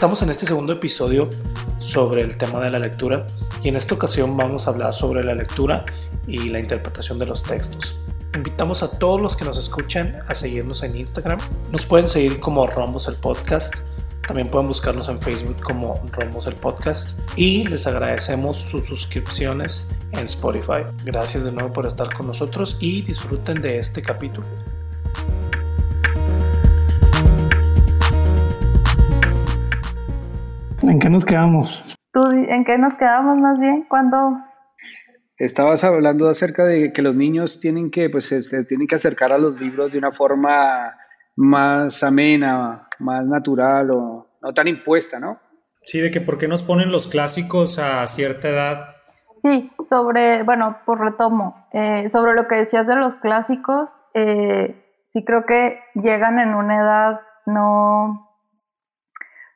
[0.00, 1.28] Estamos en este segundo episodio
[1.78, 3.26] sobre el tema de la lectura
[3.62, 5.84] y en esta ocasión vamos a hablar sobre la lectura
[6.26, 8.00] y la interpretación de los textos.
[8.34, 11.38] Invitamos a todos los que nos escuchan a seguirnos en Instagram.
[11.70, 13.74] Nos pueden seguir como Rombos el Podcast.
[14.26, 17.18] También pueden buscarnos en Facebook como Rombos el Podcast.
[17.36, 20.86] Y les agradecemos sus suscripciones en Spotify.
[21.04, 24.46] Gracias de nuevo por estar con nosotros y disfruten de este capítulo.
[31.10, 31.96] Qué nos quedamos?
[32.12, 33.84] ¿Tú en qué nos quedamos más bien?
[33.88, 34.38] ¿Cuándo?
[35.38, 39.38] Estabas hablando acerca de que los niños tienen que, pues, se, tienen que acercar a
[39.38, 40.94] los libros de una forma
[41.36, 45.40] más amena, más natural o no tan impuesta, ¿no?
[45.82, 48.96] Sí, de que por qué nos ponen los clásicos a cierta edad.
[49.42, 55.24] Sí, sobre, bueno, por retomo, eh, sobre lo que decías de los clásicos, eh, sí
[55.24, 58.29] creo que llegan en una edad no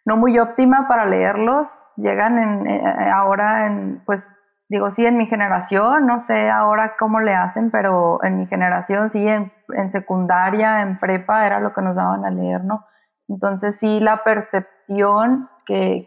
[0.05, 1.69] no muy óptima para leerlos.
[1.97, 4.33] Llegan en, eh, ahora en, pues
[4.69, 9.11] digo, sí, en mi generación, no sé ahora cómo le hacen, pero en mi generación,
[9.11, 9.53] sí, en,
[9.91, 12.85] secundaria, en prepa, era lo que nos daban a leer, ¿no?
[13.29, 16.07] Entonces, sí, la percepción que,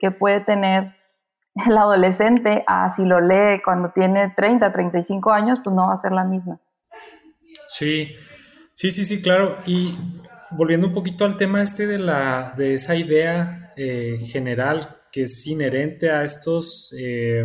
[0.00, 0.94] que puede tener
[1.66, 5.98] el adolescente a si lo lee cuando tiene 30, 35 años, pues no va a
[5.98, 6.60] ser la misma.
[7.68, 8.14] Sí,
[8.74, 9.56] sí, sí, sí, claro.
[9.66, 9.96] Y
[10.52, 15.46] volviendo un poquito al tema este de, la, de esa idea eh, general que es
[15.46, 17.44] inherente a estos, eh,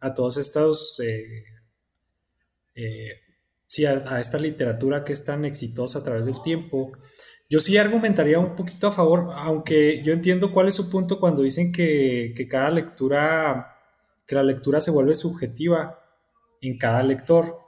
[0.00, 1.44] a todos estos, eh,
[3.66, 6.92] sí, a, esta literatura que es tan exitosa a través del tiempo,
[7.48, 11.42] yo sí argumentaría un poquito a favor, aunque yo entiendo cuál es su punto cuando
[11.42, 13.74] dicen que, que cada lectura,
[14.26, 16.02] que la lectura se vuelve subjetiva
[16.60, 17.65] en cada lector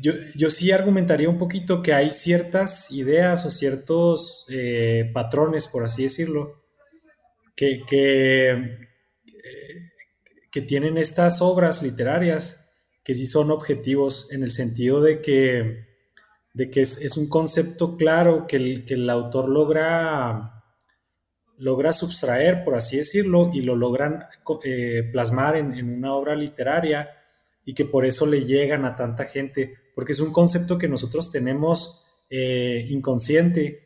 [0.00, 6.04] yo, sí argumentaría un poquito que hay ciertas ideas o ciertos eh, patrones, por así
[6.04, 6.62] decirlo,
[7.56, 8.78] que, que,
[10.68, 12.72] tienen estas obras literarias
[13.02, 15.86] que sí son objetivos en el sentido de que,
[16.52, 20.62] de que es, un concepto claro que el, que el autor logra,
[21.58, 24.26] logra subtraer, por así decirlo, y lo logran
[24.64, 27.10] eh, plasmar en, en una obra literaria
[27.64, 31.30] y que por eso le llegan a tanta gente porque es un concepto que nosotros
[31.30, 33.84] tenemos eh, inconsciente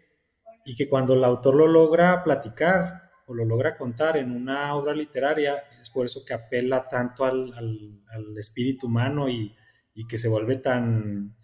[0.64, 4.94] y que cuando el autor lo logra platicar o lo logra contar en una obra
[4.94, 7.52] literaria, es por eso que apela tanto al,
[8.38, 9.54] espíritu humano y,
[10.08, 11.34] que se vuelve tan,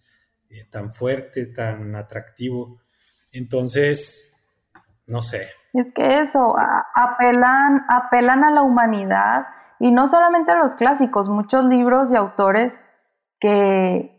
[0.49, 2.81] eh, tan fuerte, tan atractivo.
[3.33, 4.49] Entonces,
[5.09, 5.49] no sé.
[5.73, 6.55] Es que eso,
[6.95, 9.47] apelan, apelan a la humanidad
[9.81, 12.81] y no solamente a los clásicos, muchos libros y autores
[13.41, 14.14] que,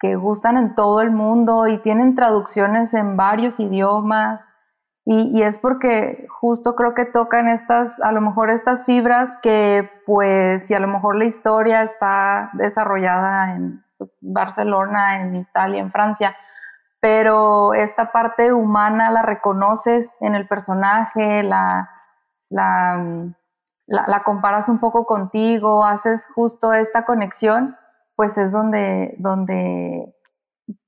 [0.00, 4.48] que gustan en todo el mundo y tienen traducciones en varios idiomas.
[5.04, 10.66] Y, es porque justo creo que tocan estas, a lo mejor estas fibras que pues
[10.66, 13.82] si a lo mejor la historia está desarrollada en
[14.20, 16.36] Barcelona, en Italia, en Francia,
[17.00, 21.88] pero esta parte humana la reconoces en el personaje, la,
[22.50, 23.02] la,
[23.86, 27.78] la, la comparas un poco contigo, haces justo esta conexión
[28.18, 30.12] pues es donde, donde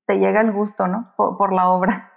[0.04, 1.14] te llega el gusto, ¿no?
[1.16, 2.12] Por, la obra.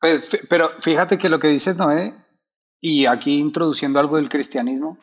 [0.00, 2.14] Pues, pero fíjate que lo que dices, Noé,
[2.80, 4.98] y aquí introduciendo algo del cristianismo,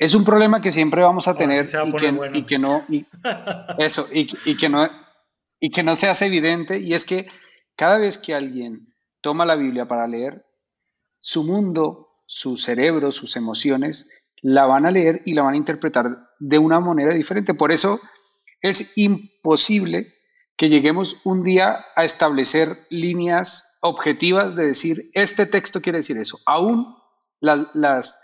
[0.00, 1.64] es un problema que siempre vamos a tener
[2.34, 2.82] y, que, no,
[3.78, 4.88] eso, y, que no,
[5.60, 7.28] y que no se hace evidente, y es que
[7.76, 10.44] cada vez que alguien toma la Biblia para leer,
[11.20, 14.10] su mundo, su cerebro, sus emociones
[14.42, 17.54] la van a leer y la van a interpretar de una manera diferente.
[17.54, 18.00] Por eso
[18.60, 20.12] es imposible
[20.56, 26.38] que lleguemos un día a establecer líneas objetivas de decir, este texto quiere decir eso.
[26.46, 26.96] Aún
[27.40, 28.18] las,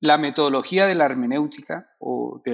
[0.00, 2.52] la metodología de la hermenéutica o de,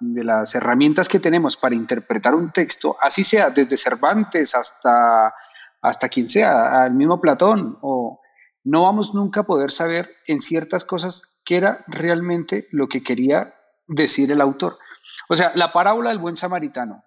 [0.00, 5.34] de, las herramientas que tenemos para interpretar un texto, así sea desde Cervantes hasta,
[5.80, 8.21] hasta quien sea, al mismo Platón o
[8.64, 13.54] no vamos nunca a poder saber en ciertas cosas qué era realmente lo que quería
[13.86, 14.78] decir el autor.
[15.28, 17.04] O sea, la parábola del buen samaritano,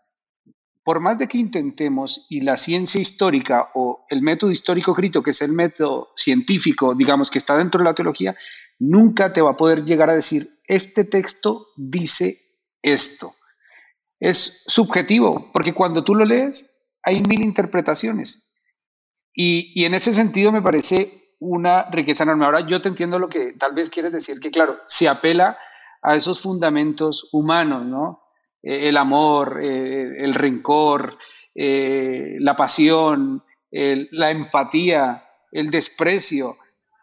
[0.84, 5.32] por más de que intentemos y la ciencia histórica o el método histórico crítico, que
[5.32, 8.36] es el método científico, digamos, que está dentro de la teología,
[8.78, 12.38] nunca te va a poder llegar a decir, este texto dice
[12.82, 13.34] esto.
[14.20, 18.52] Es subjetivo, porque cuando tú lo lees hay mil interpretaciones.
[19.34, 22.46] Y, y en ese sentido me parece una riqueza enorme.
[22.46, 25.58] Ahora yo te entiendo lo que tal vez quieres decir, que claro, se apela
[26.02, 28.24] a esos fundamentos humanos, ¿no?
[28.62, 31.18] Eh, el amor, eh, el rencor,
[31.54, 36.56] eh, la pasión, la empatía, el desprecio,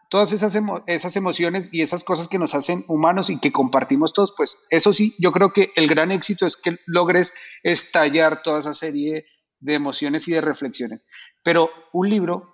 [0.09, 0.57] todas esas,
[0.87, 4.91] esas emociones y esas cosas que nos hacen humanos y que compartimos todos, pues eso
[4.91, 9.25] sí, yo creo que el gran éxito es que logres estallar toda esa serie
[9.59, 11.05] de emociones y de reflexiones.
[11.43, 12.52] Pero un libro,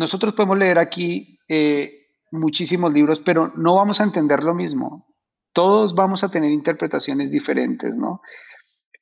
[0.00, 5.06] nosotros podemos leer aquí eh, muchísimos libros, pero no vamos a entender lo mismo.
[5.52, 8.22] Todos vamos a tener interpretaciones diferentes, ¿no?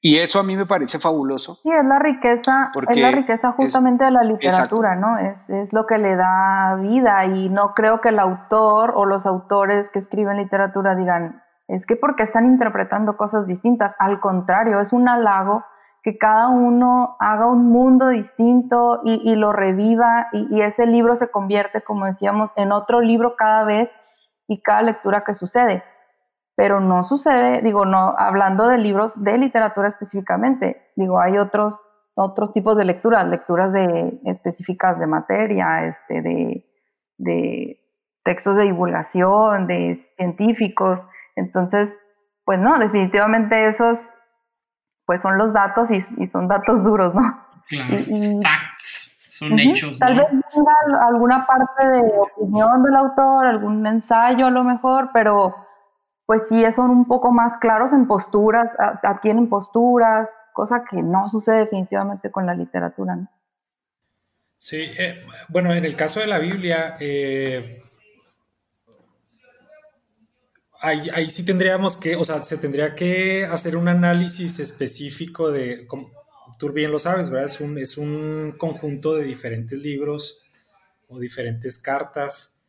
[0.01, 1.61] Y eso a mí me parece fabuloso.
[1.63, 5.19] Sí, es la riqueza, es la riqueza justamente de la literatura, ¿no?
[5.19, 9.25] Es, es, lo que le da vida y no creo que el autor o los
[9.25, 14.93] autores que escriben literatura digan, es que porque están interpretando cosas distintas, al contrario, es
[14.93, 15.65] un halago
[16.03, 21.31] que cada uno haga un mundo distinto y, lo reviva y, y ese libro se
[21.31, 23.91] convierte, como decíamos, en otro libro cada vez
[24.47, 25.85] y cada lectura que sucede.
[26.57, 31.81] Pero no sucede, digo, no, hablando de libros de literatura específicamente, digo, hay otros,
[32.15, 36.67] otros tipos de lecturas, lecturas de, específicas de materia, este, de,
[37.19, 37.81] de
[38.25, 41.01] textos de divulgación, de científicos,
[41.39, 41.95] entonces,
[42.45, 44.09] pues no, definitivamente esos,
[45.09, 47.23] pues son los datos y, son datos duros, ¿no?
[47.67, 47.97] Claro,
[48.43, 49.99] facts, son hechos.
[49.99, 50.73] Tal vez tenga
[51.09, 55.57] alguna parte de opinión del autor, algún ensayo a lo mejor, pero
[56.27, 58.69] pues sí son un poco más claros en posturas,
[59.03, 63.17] adquieren posturas, cosa que no sucede definitivamente con la literatura.
[63.17, 63.29] ¿no?
[64.59, 67.81] Sí, eh, bueno, en el caso de la Biblia, eh,
[70.81, 76.11] ahí, sí tendríamos que, o sea, se tendría que hacer un análisis específico de, como
[76.59, 77.47] tú bien lo sabes, ¿verdad?
[77.47, 80.43] Es un, es un conjunto de diferentes libros
[81.09, 82.61] o diferentes cartas,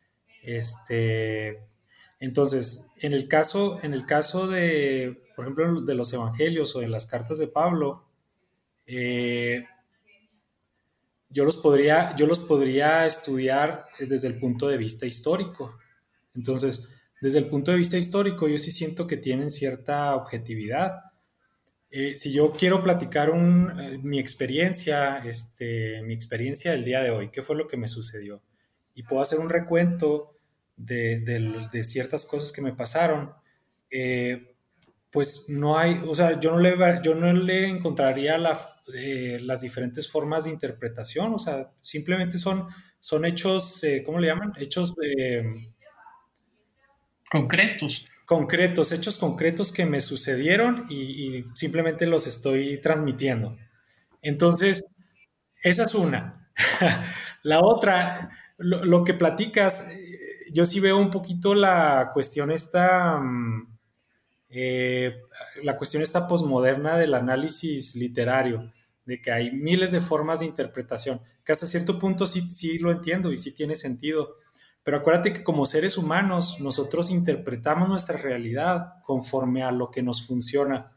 [0.42, 1.70] este
[2.20, 6.88] entonces, en el caso, en el caso de, por ejemplo, de los evangelios o de
[6.88, 8.04] las cartas de Pablo,
[8.86, 9.64] eh,
[11.30, 15.78] yo, los podría, yo los podría estudiar desde el punto de vista histórico.
[16.34, 16.90] Entonces,
[17.20, 21.10] desde el punto de vista histórico, yo sí siento que tienen cierta objetividad.
[21.90, 27.30] Eh, si yo quiero platicar eh, mi experiencia, este, mi experiencia del día de hoy,
[27.30, 28.42] qué fue lo que me sucedió,
[28.94, 30.36] y puedo hacer un recuento
[30.76, 33.32] de, ciertas cosas que me pasaron,
[33.90, 34.54] eh,
[35.10, 40.44] pues no hay, o sea, yo no le, yo no le encontraría las diferentes formas
[40.44, 42.68] de interpretación, o sea, simplemente son,
[43.00, 44.52] son hechos, ¿cómo le llaman?
[44.56, 44.94] Hechos...
[47.30, 48.04] concretos.
[48.26, 53.56] Concretos, hechos concretos que me sucedieron y, simplemente los estoy transmitiendo.
[54.20, 54.84] Entonces,
[55.62, 56.50] esa es una.
[57.42, 59.90] la otra, lo, que platicas,
[60.52, 63.78] yo sí veo un poquito la cuestión esta, mm,
[64.50, 65.22] eh,
[65.62, 68.72] la cuestión esta posmoderna del análisis literario,
[69.06, 72.90] de que hay miles de formas de interpretación, que hasta cierto punto sí, sí lo
[72.90, 74.36] entiendo y sí tiene sentido.
[74.82, 80.26] Pero acuérdate que como seres humanos nosotros interpretamos nuestra realidad conforme a lo que nos
[80.26, 80.92] funciona.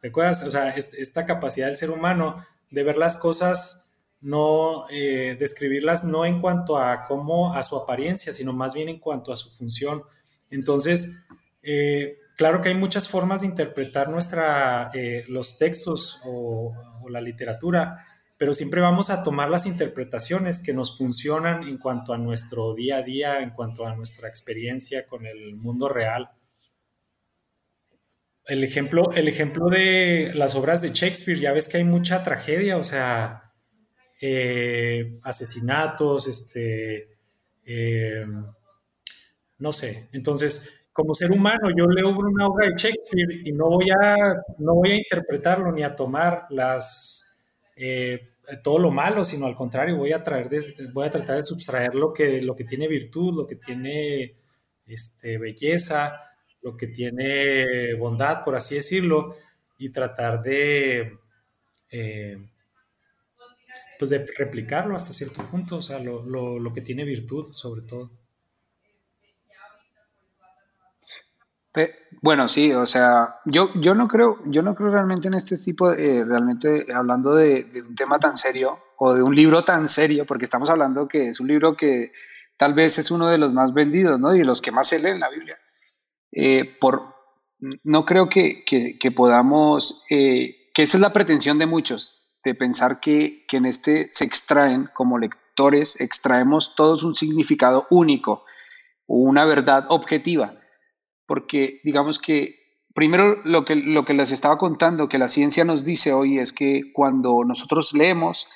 [0.00, 0.42] ¿Te acuerdas?
[0.44, 3.90] O sea, esta capacidad del ser humano de ver las cosas
[4.20, 8.98] no eh, describirlas no en cuanto a cómo, a su apariencia, sino más bien en
[8.98, 10.02] cuanto a su función.
[10.50, 11.24] Entonces,
[11.62, 16.74] eh, claro que hay muchas formas de interpretar nuestra, eh, los textos o,
[17.08, 18.06] la literatura,
[18.40, 22.96] pero siempre vamos a tomar las interpretaciones que nos funcionan en cuanto a nuestro día
[22.96, 26.30] a día, en cuanto a nuestra experiencia con el mundo real.
[28.46, 32.78] El ejemplo, el ejemplo de las obras de Shakespeare, ya ves que hay mucha tragedia,
[32.78, 33.52] o sea,
[34.22, 37.18] eh, asesinatos, este,
[37.66, 38.24] eh,
[39.58, 40.08] no sé.
[40.12, 44.16] Entonces, como ser humano, yo leo una obra de Shakespeare y no voy a,
[44.56, 47.29] no voy a interpretarlo ni a tomar las,
[47.76, 48.30] eh,
[48.62, 52.88] todo lo malo, sino al contrario, voy a, tratar de subtraer lo que, lo tiene
[52.88, 54.36] virtud, lo que tiene
[54.86, 56.20] este, belleza,
[56.62, 59.36] lo que tiene bondad, por así decirlo,
[59.78, 61.18] y tratar de
[64.00, 68.10] pues de replicarlo hasta cierto punto, o sea, lo, que tiene virtud sobre todo.
[72.22, 75.90] Bueno, sí, o sea, yo, yo no creo, yo no creo realmente en este tipo
[75.90, 80.44] de, realmente hablando de, un tema tan serio o de un libro tan serio, porque
[80.44, 82.12] estamos hablando que es un libro que
[82.56, 84.34] tal vez es uno de los más vendidos, ¿no?
[84.34, 85.58] Y de los que más se lee en la Biblia.
[86.32, 87.14] Eh, por,
[87.84, 88.64] no creo que,
[89.14, 94.24] podamos, eh, que esa es la pretensión de muchos, de pensar que, en este se
[94.24, 98.44] extraen, como lectores, extraemos todos un significado único,
[99.06, 100.59] una verdad objetiva,
[101.30, 102.56] porque digamos que
[102.92, 106.52] primero lo que, lo que les estaba contando, que la ciencia nos dice hoy es
[106.52, 108.48] que cuando nosotros leemos,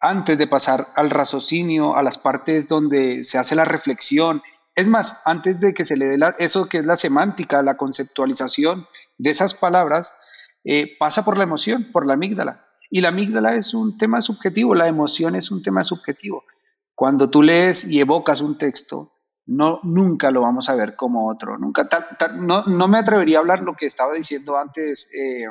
[0.00, 4.40] antes de pasar al raciocinio, a las partes donde se hace la reflexión.
[4.74, 8.86] Es más, antes de que se le dé eso que es la semántica, la conceptualización
[9.18, 10.14] de esas palabras,
[10.64, 12.64] eh, pasa por la emoción, por la amígdala.
[12.88, 16.44] Y la amígdala es un tema subjetivo, la emoción es un tema subjetivo.
[16.94, 19.12] Cuando tú lees y evocas un texto,
[19.46, 21.56] no, nunca lo vamos a ver como otro.
[21.58, 21.88] Nunca,
[22.34, 25.46] no, no, me atrevería a hablar lo que estaba diciendo antes eh,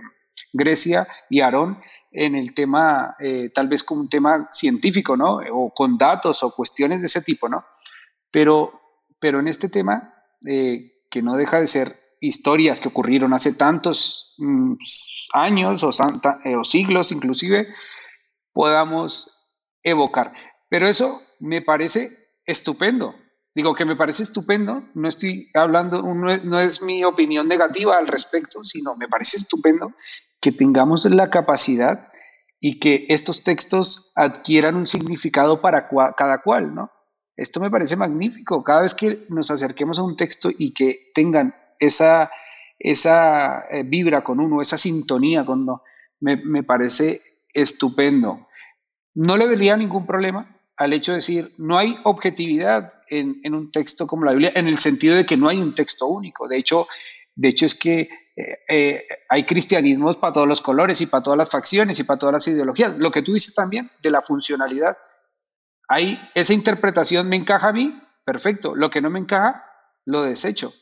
[0.51, 1.79] Grecia y Aarón
[2.11, 5.39] en el tema, eh, tal vez como un tema científico, ¿no?
[5.51, 7.65] O con datos o cuestiones de ese tipo, ¿no?
[8.31, 8.81] Pero,
[9.19, 10.13] pero en este tema,
[10.45, 14.75] eh, que no deja de ser historias que ocurrieron hace tantos mm,
[15.33, 17.67] años o, o siglos inclusive,
[18.53, 19.47] podamos
[19.83, 20.33] evocar.
[20.69, 22.09] Pero eso me parece
[22.45, 23.15] estupendo,
[23.55, 28.65] Digo que me parece estupendo, no estoy hablando, no es, mi opinión negativa al respecto,
[28.65, 29.93] sino me parece estupendo
[30.41, 32.09] que tengamos la capacidad
[32.59, 36.91] y que estos textos adquieran un significado para cada cual, ¿no?
[37.37, 38.61] Esto me parece magnífico.
[38.61, 42.29] Cada vez que nos acerquemos a un texto y que tengan esa,
[42.77, 45.81] esa eh, vibra con uno, esa sintonía con uno,
[46.19, 47.21] me, me parece
[47.53, 48.47] estupendo.
[49.13, 54.07] No le vería ningún problema al hecho de decir, no hay objetividad en, un texto
[54.07, 56.47] como la Biblia, en el sentido de que no hay un texto único.
[56.47, 56.87] De hecho,
[57.35, 61.37] de hecho es que eh, eh, hay cristianismos para todos los colores y para todas
[61.37, 62.97] las facciones y para todas las ideologías.
[62.97, 64.97] Lo que tú dices también de la funcionalidad.
[65.87, 68.75] Hay esa interpretación me encaja a mí, perfecto.
[68.75, 69.63] Lo que no me encaja,
[70.05, 70.73] lo desecho.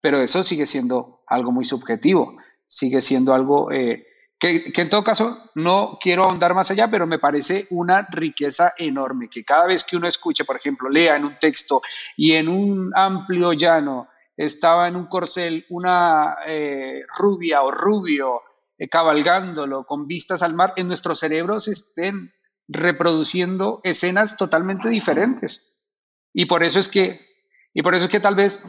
[0.00, 2.36] Pero eso sigue siendo algo muy subjetivo,
[2.66, 4.06] sigue siendo algo eh,
[4.44, 9.30] que, en todo caso no quiero ahondar más allá, pero me parece una riqueza enorme,
[9.30, 11.80] que cada vez que uno escuche, por ejemplo, lea en un texto
[12.16, 18.42] y en un amplio llano estaba en un corcel una eh, rubia o rubio
[18.76, 22.32] eh, cabalgándolo con vistas al mar, en nuestros cerebros estén
[22.68, 25.80] reproduciendo escenas totalmente diferentes.
[26.34, 27.20] Y por eso es que,
[27.72, 28.62] y por eso es que tal vez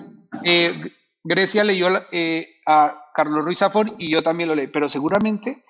[0.44, 1.88] eh, Grecia leyó
[2.68, 5.64] a Carlos Ruiz Zafón y yo también lo leí, pero seguramente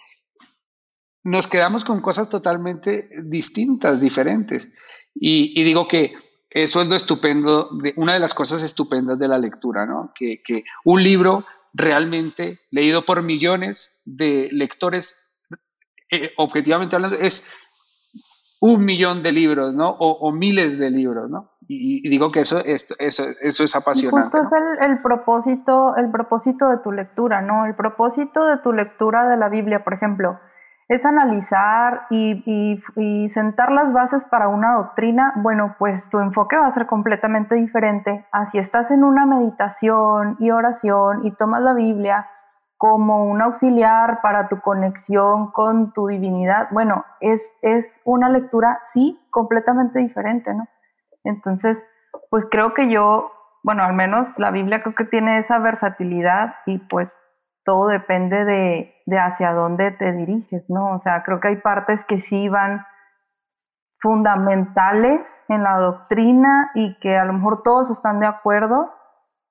[1.24, 4.74] nos quedamos con cosas totalmente distintas, diferentes.
[5.14, 6.14] Y, digo que
[6.50, 10.12] eso es lo estupendo, de, una de las cosas estupendas de la lectura, ¿no?
[10.14, 10.42] Que,
[10.84, 15.36] un libro realmente leído por millones de lectores,
[16.12, 17.52] eh, objetivamente hablando, es
[18.60, 19.90] un millón de libros, ¿no?
[20.00, 21.55] O, miles de libros, ¿no?
[21.68, 24.38] Y, digo que eso, eso, eso es apasionante.
[24.38, 27.66] Y justo es el, propósito, el propósito de tu lectura, ¿no?
[27.66, 30.40] El propósito de tu lectura de la Biblia, por ejemplo,
[30.88, 32.44] es analizar y,
[32.96, 37.56] y, sentar las bases para una doctrina, bueno, pues tu enfoque va a ser completamente
[37.56, 42.28] diferente a si estás en una meditación y oración y tomas la Biblia
[42.78, 49.20] como un auxiliar para tu conexión con tu divinidad, bueno, es, es una lectura, sí,
[49.32, 50.68] completamente diferente, ¿no?
[51.26, 51.84] Entonces,
[52.30, 53.32] pues creo que yo,
[53.64, 57.18] bueno, al menos la Biblia creo que tiene esa versatilidad y pues
[57.66, 60.94] todo depende de, de hacia dónde te diriges, ¿no?
[60.94, 62.86] O sea, creo que hay partes que sí van
[64.00, 68.94] fundamentales en la doctrina y que a lo mejor todos están de acuerdo,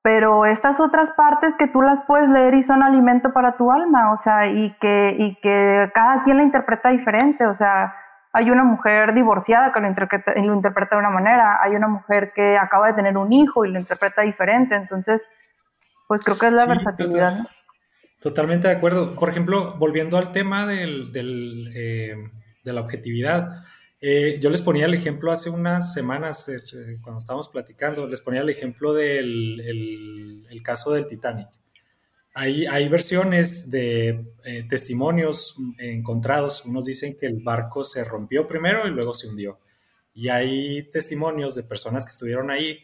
[0.02, 4.12] pero estas otras partes que tú las puedes leer y son alimento para tu alma,
[4.12, 7.94] o sea, y que, y que cada quien la interpreta diferente, o sea,
[8.34, 12.32] hay una mujer divorciada que lo interpreta, lo interpreta de una manera, hay una mujer
[12.34, 15.22] que acaba de tener un hijo y lo interpreta diferente, entonces,
[16.08, 17.46] pues creo que es la versatilidad.
[18.20, 19.14] totalmente de acuerdo.
[19.14, 22.16] Por ejemplo, volviendo al tema del, del, eh,
[22.64, 23.52] de la objetividad,
[24.00, 28.40] eh, yo les ponía el ejemplo hace unas semanas, eh, cuando estábamos platicando, les ponía
[28.40, 29.60] el ejemplo del
[30.50, 31.48] el, caso del Titanic.
[32.34, 36.64] Hay, hay versiones de eh, testimonios encontrados.
[36.64, 39.60] Unos dicen que el barco se rompió primero y luego se hundió.
[40.12, 42.80] Y hay testimonios de personas que estuvieron ahí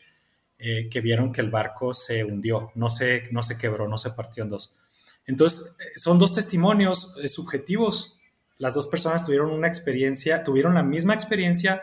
[0.90, 4.42] que vieron que el barco se hundió, no se, no se quebró, no se partió
[4.42, 4.76] en dos.
[5.24, 8.20] Entonces, son dos testimonios subjetivos
[8.60, 11.82] las dos personas tuvieron una experiencia, tuvieron la misma experiencia,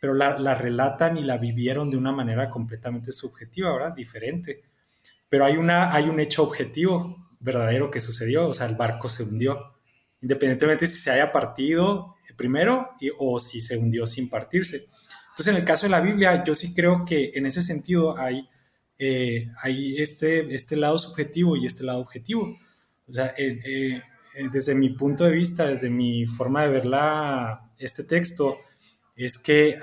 [0.00, 3.92] pero la, relatan y la vivieron de una manera completamente subjetiva, ¿verdad?
[3.94, 4.62] Diferente.
[5.28, 9.22] Pero hay, una, hay un hecho objetivo verdadero que sucedió, o sea, el barco se
[9.22, 9.74] hundió,
[10.20, 14.86] independientemente si se haya partido primero o si se hundió sin partirse.
[15.30, 18.48] Entonces, en el caso de la Biblia, yo sí creo que en ese sentido hay,
[18.98, 22.56] eh, hay este, este lado subjetivo y este lado objetivo.
[23.06, 24.02] O sea, eh, eh,
[24.52, 26.84] desde mi punto de vista, desde mi forma de ver
[27.78, 28.58] este texto,
[29.16, 29.78] es que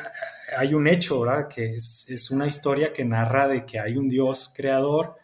[0.57, 1.47] hay un hecho, ¿verdad?
[1.47, 5.15] Que es, una historia que narra de que hay un Dios creador,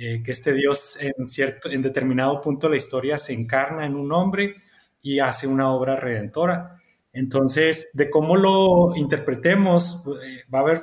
[0.00, 3.96] eh, que este Dios en, cierto, en determinado punto de la historia se encarna en
[3.96, 4.54] un hombre
[5.02, 6.80] y hace una obra redentora.
[7.12, 10.82] Entonces, de cómo lo interpretemos, eh, va a haber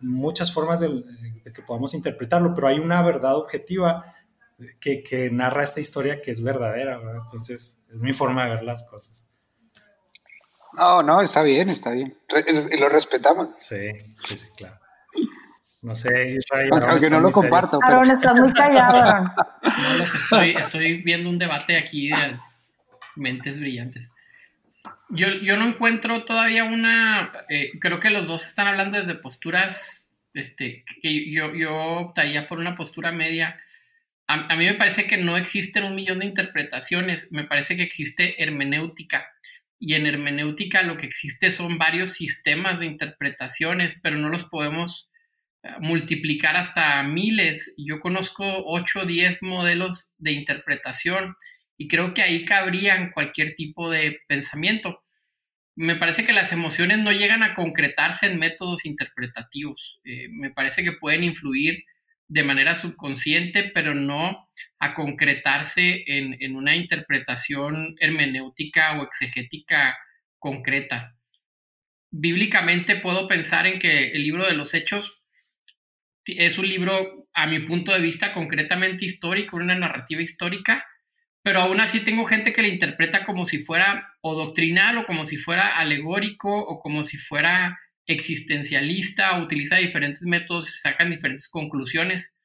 [0.00, 1.04] muchas formas de,
[1.54, 4.04] que podamos interpretarlo, pero hay una verdad objetiva
[4.80, 7.00] que, narra esta historia que es verdadera.
[7.22, 9.28] Entonces, es mi forma de ver las cosas.
[10.72, 12.18] No, no, está bien, está bien.
[12.80, 13.50] lo respetamos.
[13.58, 13.92] Sí,
[14.26, 14.80] sí, sí, claro.
[15.86, 16.70] No sé, Israel.
[16.72, 17.78] Aunque, no lo comparto.
[17.80, 19.32] Aaron, estás muy callado.
[19.62, 22.36] No, los estoy, estoy viendo un debate aquí de
[23.14, 24.08] mentes brillantes.
[25.10, 27.30] Yo, yo no encuentro todavía una.
[27.48, 30.08] Eh, creo que los dos están hablando desde posturas.
[30.34, 33.60] Este, que yo, yo optaría por una postura media.
[34.26, 37.30] A, a, mí me parece que no existen un millón de interpretaciones.
[37.30, 39.28] Me parece que existe hermenéutica.
[39.78, 45.05] Y en hermenéutica lo que existe son varios sistemas de interpretaciones, pero no los podemos
[45.80, 47.74] multiplicar hasta miles.
[47.76, 51.36] Yo conozco 8 o 10 modelos de interpretación
[51.76, 55.02] y creo que ahí cabrían cualquier tipo de pensamiento.
[55.74, 60.00] Me parece que las emociones no llegan a concretarse en métodos interpretativos.
[60.04, 61.84] Eh, me parece que pueden influir
[62.28, 69.96] de manera subconsciente, pero no a concretarse en, en una interpretación hermenéutica o exegética
[70.38, 71.14] concreta.
[72.10, 75.22] Bíblicamente puedo pensar en que el libro de los Hechos
[76.26, 80.86] es un libro, a mi punto de vista, concretamente histórico, una narrativa histórica,
[81.42, 85.24] pero aún así tengo gente que le interpreta como si fuera o doctrinal o como
[85.24, 92.36] si fuera alegórico o como si fuera existencialista, utiliza diferentes métodos y sacan diferentes conclusiones.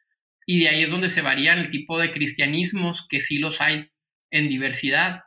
[0.45, 3.89] Y de ahí es donde se varían el tipo de cristianismos, que sí los hay
[4.31, 5.23] en diversidad.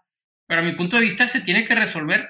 [0.47, 2.29] Pero a mi punto de vista se tiene que resolver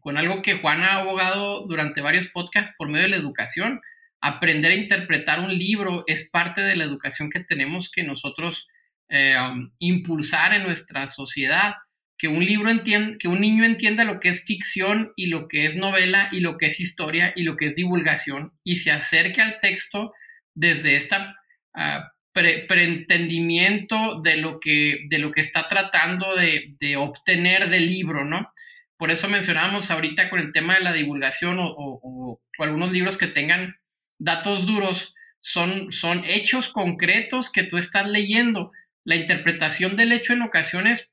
[0.00, 3.80] con algo que Juan ha abogado durante varios podcasts por medio de la educación.
[4.22, 8.68] Aprender a interpretar un libro es parte de la educación que tenemos que nosotros
[9.08, 11.74] eh, um, impulsar en nuestra sociedad,
[12.16, 15.74] que un libro que un niño entienda lo que es ficción y lo que es
[15.74, 19.58] novela y lo que es historia y lo que es divulgación y se acerque al
[19.60, 20.12] texto
[20.54, 21.16] desde este
[22.32, 28.52] preentendimiento de lo que de lo que está tratando de, obtener del libro, ¿no?
[28.96, 33.74] Por eso mencionábamos ahorita con el tema de la divulgación o, algunos libros que tengan
[34.24, 38.72] datos duros, son, son hechos concretos que tú estás leyendo
[39.04, 41.10] la interpretación del hecho en ocasiones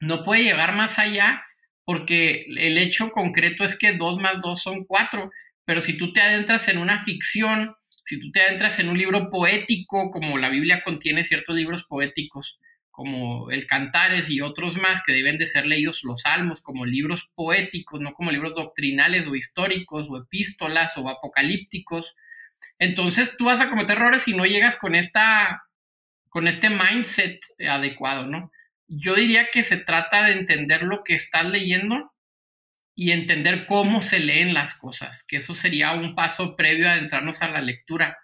[0.00, 1.42] no puede llegar más allá
[1.84, 5.30] porque el hecho concreto es que 2 más 2 son 4,
[5.64, 9.30] pero si tú te adentras en una ficción, si tú te adentras en un libro
[9.30, 12.58] poético, como la Biblia contiene ciertos libros poéticos,
[12.90, 17.30] como el Cantares y otros más que deben de ser leídos los salmos como libros
[17.34, 22.16] poéticos, no como libros doctrinales o históricos o epístolas o apocalípticos.
[22.78, 25.62] Entonces tú vas a cometer errores si no llegas con esta
[26.28, 28.52] con este mindset adecuado, ¿no?
[28.88, 32.12] Yo diría que se trata de entender lo que estás leyendo
[32.94, 37.42] y entender cómo se leen las cosas, que eso sería un paso previo a adentrarnos
[37.42, 38.18] a la lectura.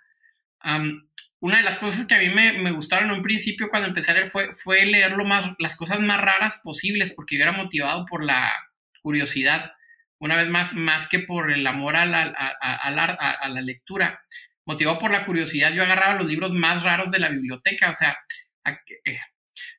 [1.41, 4.15] una de las cosas que a mí me, gustaron en un principio cuando empecé a
[4.15, 8.25] leer fue, fue leer más, las cosas más raras posibles, porque yo era motivado por
[8.25, 8.53] la
[9.03, 9.73] curiosidad,
[10.23, 14.21] una vez más, más que por el amor a la, a la lectura
[14.65, 18.17] motivado por la curiosidad, yo agarraba los libros más raros de la biblioteca, o sea,
[19.05, 19.19] eh,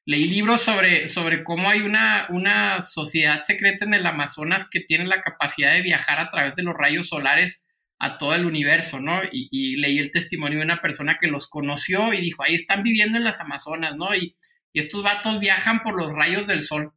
[0.05, 5.05] leí libros sobre, sobre cómo hay una, una sociedad secreta en el Amazonas que tiene
[5.05, 7.65] la capacidad de viajar a través de los rayos solares
[7.99, 9.21] a todo el universo, ¿no?
[9.31, 13.17] Y, leí el testimonio de una persona que los conoció y dijo, ahí están viviendo
[13.17, 14.13] en las Amazonas, ¿no?
[14.13, 14.35] Y,
[14.73, 16.93] estos vatos viajan por los rayos del sol.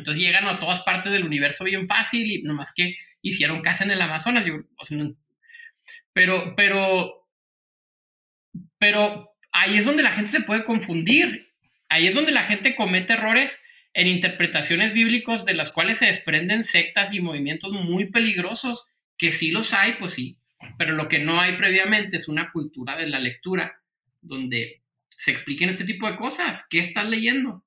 [0.00, 3.90] Entonces llegan a todas partes del universo bien fácil y nomás que hicieron casa en
[3.90, 4.44] el Amazonas.
[6.14, 7.28] Pero, pero,
[8.78, 11.52] pero ahí es donde la gente se puede confundir.
[11.90, 16.64] Ahí es donde la gente comete errores en interpretaciones bíblicos de las cuales se desprenden
[16.64, 18.86] sectas y movimientos muy peligrosos,
[19.18, 20.38] que sí los hay, pues sí,
[20.78, 23.82] pero lo que no hay previamente es una cultura de la lectura,
[24.22, 26.66] donde se expliquen este tipo de cosas.
[26.70, 27.64] ¿Qué estás leyendo?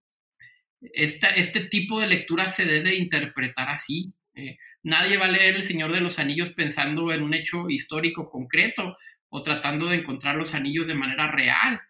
[0.94, 4.14] Este tipo de lectura se debe interpretar así.
[4.36, 8.30] Eh, Nadie va a leer El Señor de los Anillos pensando en un hecho histórico
[8.30, 8.98] concreto
[9.30, 11.82] o tratando de encontrar los anillos de manera real.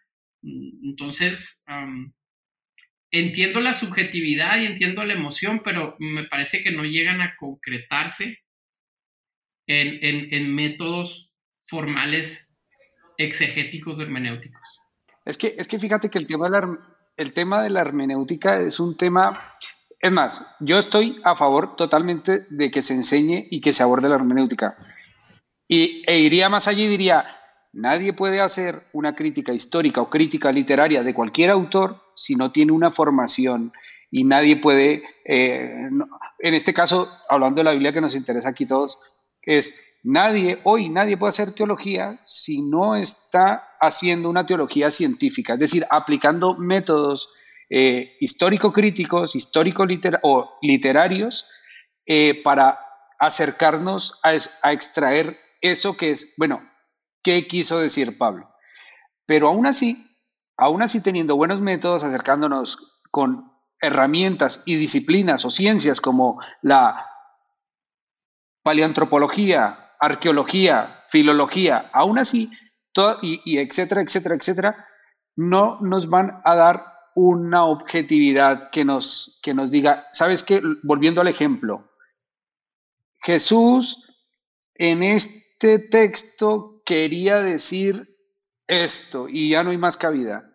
[0.42, 1.62] Mm, entonces,
[3.10, 8.38] entiendo la subjetividad y entiendo la emoción, pero me parece que no llegan a concretarse
[9.66, 11.30] en, métodos
[11.62, 12.50] formales
[13.18, 14.62] exegéticos hermenéuticos.
[15.24, 16.48] Es que, es que fíjate que el tema,
[17.16, 19.54] el tema de la hermenéutica es un tema
[20.04, 24.10] es más, yo estoy a favor totalmente de que se enseñe y que se aborde
[24.10, 24.76] la hermenéutica.
[25.66, 27.24] Y, e iría más allí y diría,
[27.72, 32.72] nadie puede hacer una crítica histórica o crítica literaria de cualquier autor si no tiene
[32.72, 33.72] una formación
[34.10, 35.88] y nadie puede, eh,
[36.40, 38.98] en este caso, hablando de la Biblia que nos interesa aquí todos,
[39.40, 45.60] es nadie, hoy nadie puede hacer teología si no está haciendo una teología científica, es
[45.60, 47.30] decir, aplicando métodos
[47.70, 49.84] eh, histórico-críticos, histórico
[50.22, 51.46] o literarios
[52.06, 52.78] eh, para
[53.18, 56.62] acercarnos a, a extraer eso que es, bueno,
[57.22, 58.54] ¿qué quiso decir Pablo?
[59.26, 60.06] Pero aún así,
[60.58, 67.06] aún así teniendo buenos métodos, acercándonos con herramientas y disciplinas o ciencias como la
[68.62, 72.50] paleantropología, arqueología, filología, aún así,
[72.92, 74.88] todo, y, etcétera, etcétera, etcétera,
[75.36, 76.82] no nos van a dar
[77.14, 80.60] una objetividad que nos, que nos diga, ¿sabes qué?
[80.82, 81.90] Volviendo al ejemplo,
[83.22, 84.04] Jesús
[84.74, 88.16] en este texto quería decir
[88.66, 90.53] esto y ya no hay más cabida.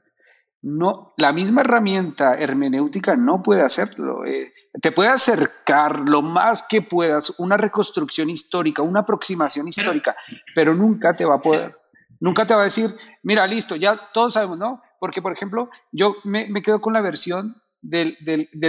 [0.61, 4.25] No, la misma herramienta hermenéutica no puede hacerlo.
[4.25, 10.15] Eh, te puede acercar lo más que puedas una reconstrucción histórica, una aproximación histórica,
[10.53, 11.77] pero, nunca te va a poder,
[12.19, 12.93] nunca te va a decir,
[13.23, 14.81] mira, listo, ya todos sabemos, ¿no?
[14.99, 18.17] Porque, por ejemplo, yo me, quedo con la versión del,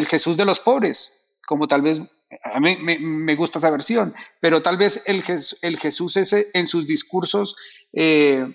[0.09, 2.00] Jesús de los pobres, como tal vez
[2.44, 5.24] a mí me, gusta esa versión, pero tal vez el,
[5.62, 7.57] el Jesús ese en sus discursos
[7.92, 8.46] eh,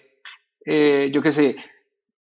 [0.66, 1.56] eh, yo qué sé,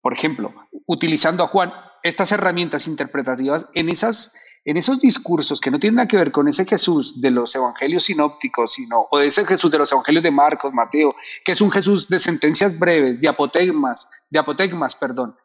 [0.01, 0.55] por ejemplo,
[0.87, 4.35] utilizando a Juan, estas herramientas interpretativas en, esas,
[4.65, 8.05] en esos discursos que no tienen nada que ver con ese Jesús de los evangelios
[8.05, 11.71] sinópticos, sino, o de ese Jesús de los evangelios de Marcos, Mateo, que es un
[11.71, 15.37] Jesús de sentencias breves, de apotegmas, de apotegmas, perdón,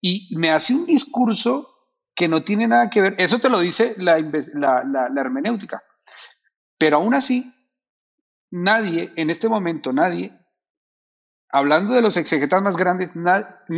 [0.00, 1.70] y me hace un discurso
[2.14, 4.18] que no tiene nada que ver, eso te lo dice la,
[4.54, 5.82] la, la hermenéutica,
[6.78, 7.52] pero aún así,
[8.50, 10.32] nadie, en este momento, nadie
[11.54, 13.12] hablando de los exegetas más grandes,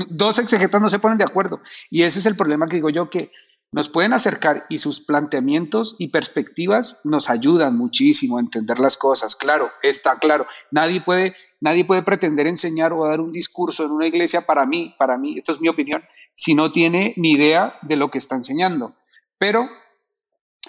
[0.08, 1.60] dos exegetas no se ponen de acuerdo.
[1.90, 3.30] Y ese es el problema que digo yo, que
[3.70, 9.36] nos pueden acercar y sus planteamientos y perspectivas nos ayudan muchísimo a entender las cosas.
[9.36, 10.46] Claro, está claro.
[10.70, 14.94] Nadie puede, nadie puede pretender enseñar o dar un discurso en una iglesia para mí,
[14.98, 16.02] para mí, esto es mi opinión,
[16.34, 18.94] si no tiene ni idea de lo que está enseñando.
[19.36, 19.68] Pero,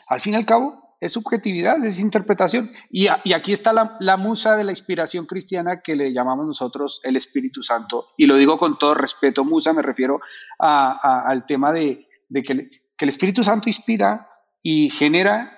[0.10, 2.72] al fin y al cabo, es subjetividad, es interpretación.
[2.90, 7.62] Y, aquí está la, musa de la inspiración cristiana que le llamamos nosotros el Espíritu
[7.62, 8.08] Santo.
[8.18, 10.20] Y lo digo con todo respeto, musa me refiero
[10.60, 12.08] al tema de,
[12.44, 14.28] que, el Espíritu Santo inspira
[14.64, 15.52] y genera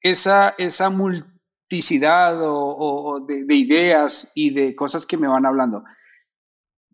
[0.00, 0.88] esa, esa
[1.68, 5.84] de, de ideas y de cosas que me van hablando.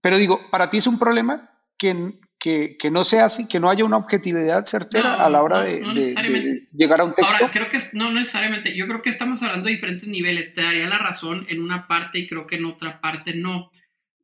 [0.00, 3.85] Pero digo, para ti es un problema que, que, no sea así, que no haya
[3.85, 7.37] una objetividad certera a la hora de, llegar a un texto.
[7.37, 10.52] Ahora, creo que no necesariamente, yo creo que estamos hablando de diferentes niveles.
[10.52, 13.70] Te daría la razón en una parte y creo que en otra parte no,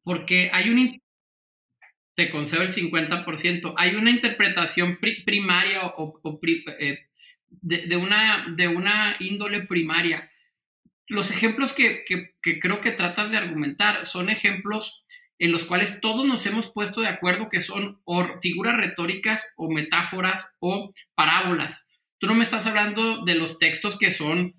[0.02, 1.00] porque hay un...
[2.16, 3.74] Te concedo el 50%.
[3.76, 6.20] Hay una interpretación primaria o,
[6.81, 6.98] eh,
[7.50, 10.28] de, una, de una índole primaria.
[11.07, 15.04] Los ejemplos que, que creo que tratas de argumentar son ejemplos
[15.38, 18.01] en los cuales todos nos hemos puesto de acuerdo que son
[18.42, 21.88] figuras retóricas o metáforas o parábolas.
[22.18, 24.55] Tú no me estás hablando de los textos que son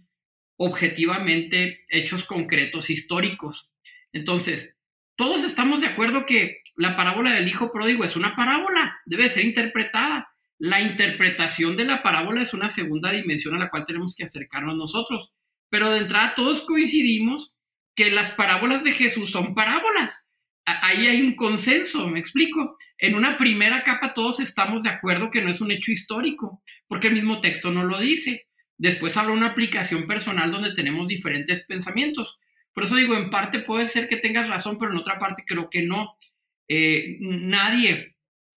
[0.57, 3.69] objetivamente hechos concretos históricos.
[4.13, 4.77] Entonces,
[5.17, 9.43] todos estamos de acuerdo que la parábola del hijo pródigo es una parábola, debe ser
[9.43, 10.29] interpretada.
[10.57, 14.75] La interpretación de la parábola es una segunda dimensión a la cual tenemos que acercarnos
[14.75, 15.31] nosotros.
[15.69, 17.51] Pero de entrada todos coincidimos
[17.95, 20.28] que las parábolas de Jesús son parábolas
[20.81, 22.77] ahí hay un consenso, me explico.
[22.97, 27.07] En una primera capa todos estamos de acuerdo que no es un hecho histórico, porque
[27.07, 28.47] el mismo texto no lo dice.
[28.77, 32.39] Después habrá una aplicación personal donde tenemos diferentes pensamientos.
[32.73, 35.69] Por eso digo, en parte puede ser que tengas razón, pero en otra parte creo
[35.69, 36.15] que no.
[36.67, 38.15] Eh, nadie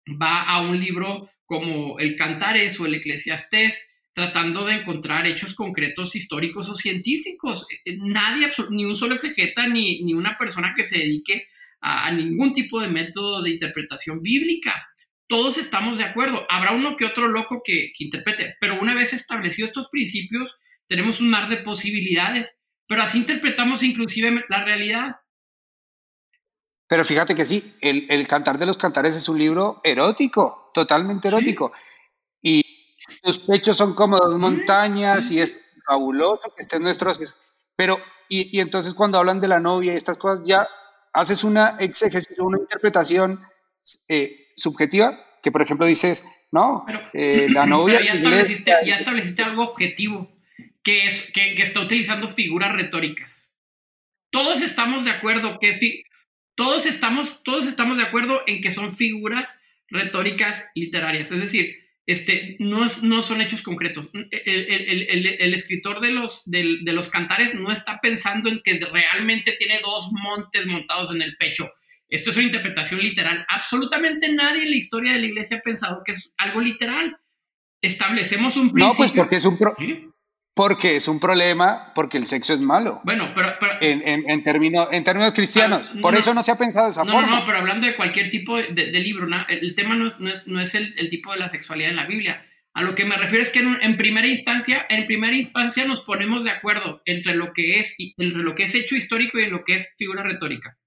[0.08, 6.14] va a un libro como el Cantares o el Eclesiastés tratando de encontrar hechos concretos
[6.14, 7.66] históricos o científicos.
[7.84, 11.46] Eh, nadie, ni un solo exegeta, ni, ni una persona que se dedique
[11.82, 14.88] a, ningún tipo de método de interpretación bíblica.
[15.28, 16.46] Todos estamos de acuerdo.
[16.48, 21.30] Habrá uno que otro loco que, interprete, pero una vez establecidos estos principios, tenemos un
[21.30, 25.16] mar de posibilidades, pero así interpretamos inclusive la realidad.
[26.86, 31.72] Pero fíjate que sí, el, Cantar de los Cantares es un libro erótico, totalmente erótico.
[32.42, 32.62] Y
[33.24, 35.52] sus pechos son como dos montañas y es
[35.86, 37.18] fabuloso que estén nuestros...
[37.74, 40.68] Pero, y, y, entonces cuando hablan de la novia y estas cosas, ya
[41.12, 43.40] haces una exégesis una interpretación
[44.08, 48.00] eh, subjetiva, que por ejemplo dices, no, eh, la novia...
[48.02, 50.30] ya, estableciste, ya estableciste algo objetivo,
[50.82, 53.50] que, es, que, está utilizando figuras retóricas.
[54.30, 55.80] Todos estamos de acuerdo que es...
[56.54, 61.30] Todos estamos, todos estamos de acuerdo en que son figuras retóricas literarias.
[61.30, 64.10] Es decir, este, no, no son hechos concretos.
[64.12, 69.80] El, escritor de los, de, de los cantares no está pensando en que realmente tiene
[69.80, 71.70] dos montes montados en el pecho.
[72.08, 73.46] Esto es una interpretación literal.
[73.48, 77.16] Absolutamente nadie en la historia de la iglesia ha pensado que es algo literal.
[77.80, 78.88] Establecemos un principio.
[78.88, 79.58] No, pues porque es un,
[80.54, 83.00] porque es un problema, porque el sexo es malo.
[83.04, 83.54] Bueno, pero...
[83.80, 85.90] en, en, en, términos, en términos cristianos.
[85.90, 87.22] Ah, Por eso no se ha pensado de esa forma.
[87.22, 90.46] No, no, pero hablando de cualquier tipo de, libro, el tema no es, no es,
[90.46, 92.44] no es el, el, tipo de la sexualidad en la Biblia.
[92.74, 96.44] A lo que me refiero es que en, primera instancia, en primera instancia nos ponemos
[96.44, 99.74] de acuerdo entre lo que es, entre lo que es hecho histórico y lo que
[99.74, 100.78] es figura retórica.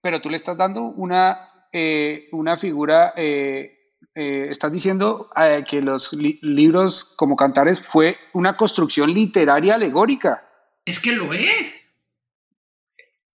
[0.00, 3.75] Pero tú le estás dando una, eh, una figura eh,
[4.16, 10.42] eh, estás diciendo eh, que los libros como Cantares fue una construcción literaria alegórica.
[10.86, 11.86] Es que lo es.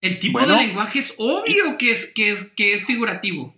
[0.03, 3.55] El tipo de lenguaje es obvio que es, que es, que es figurativo.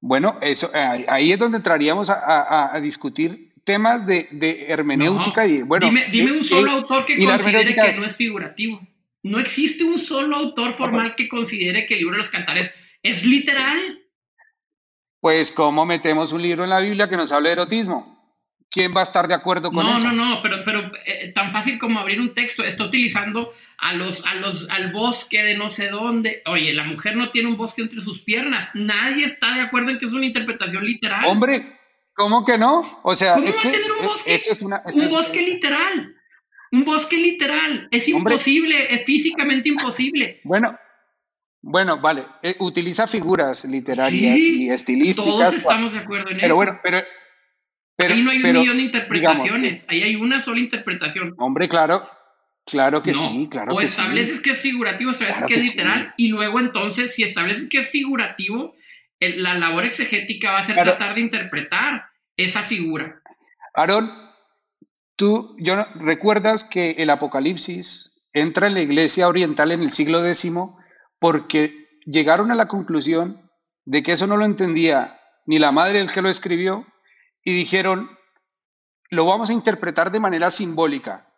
[0.00, 4.28] Bueno, eso, ahí es donde entraríamos a, discutir temas de,
[4.68, 5.86] hermenéutica y bueno.
[6.10, 8.80] Dime, un solo autor que considere que no es figurativo.
[9.22, 13.26] No existe un solo autor formal que considere que el libro de los cantares es
[13.26, 14.01] literal.
[15.22, 18.36] Pues, ¿cómo metemos un libro en la Biblia que nos hable de erotismo?
[18.68, 20.08] ¿Quién va a estar de acuerdo con eso?
[20.08, 23.92] No, no, no, pero, pero eh, tan fácil como abrir un texto, está utilizando a
[23.92, 26.42] los, a los, al bosque de no sé dónde.
[26.46, 28.70] Oye, la mujer no tiene un bosque entre sus piernas.
[28.74, 31.24] Nadie está de acuerdo en que es una interpretación literal.
[31.24, 31.78] Hombre,
[32.14, 32.80] ¿cómo que no?
[33.04, 34.36] O sea, ¿cómo va a tener un bosque?
[34.94, 36.16] un bosque literal.
[36.72, 37.86] Un bosque literal.
[37.92, 40.40] Es imposible, es físicamente imposible.
[40.42, 40.76] Bueno,
[41.62, 45.24] bueno, vale, eh, utiliza figuras literarias y estilísticas.
[45.24, 46.56] Todos estamos de acuerdo en pero eso.
[46.56, 47.02] Bueno, pero,
[47.98, 51.34] Ahí no hay un millón de interpretaciones, ahí hay una sola interpretación.
[51.38, 52.08] Hombre, claro,
[52.66, 56.58] claro que sí, claro o estableces que es figurativo, estableces que es literal, y luego
[56.58, 58.74] entonces, si estableces que es figurativo,
[59.20, 63.22] la labor exegética va a ser tratar de interpretar esa figura.
[63.74, 64.10] Aarón,
[65.14, 70.50] tú, yo, ¿recuerdas que el Apocalipsis entra en la iglesia oriental en el siglo X
[71.22, 73.48] porque llegaron a la conclusión
[73.84, 76.84] de que eso no lo entendía ni la madre del que lo escribió
[77.44, 78.10] y dijeron,
[79.08, 81.28] lo vamos a interpretar de manera simbólica.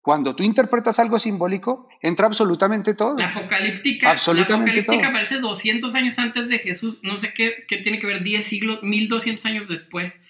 [0.00, 3.16] Cuando tú interpretas algo simbólico, entra absolutamente todo.
[3.16, 7.78] La apocalíptica, absolutamente la apocalíptica aparece 200 años antes de Jesús, no sé qué, qué,
[7.78, 10.22] tiene que ver 10 siglos, 1200 años después.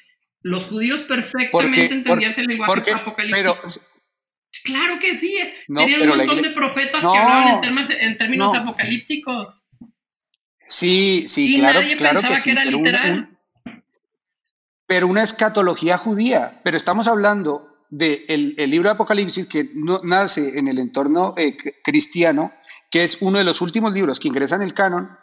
[0.43, 3.57] Los judíos perfectamente entendían el lenguaje apocalíptico.
[4.63, 5.37] Claro que sí.
[5.67, 7.61] Tenían un montón de profetas que hablaban
[8.01, 9.67] en, términos apocalípticos.
[10.69, 13.39] Sí, sí, y claro, nadie pensaba que, era literal.
[14.87, 16.61] pero una escatología judía.
[16.65, 19.71] Pero estamos hablando del el libro de Apocalipsis que
[20.03, 22.53] nace en el entorno eh, cristiano,
[22.91, 25.17] que es uno de los últimos libros que ingresa en el canon,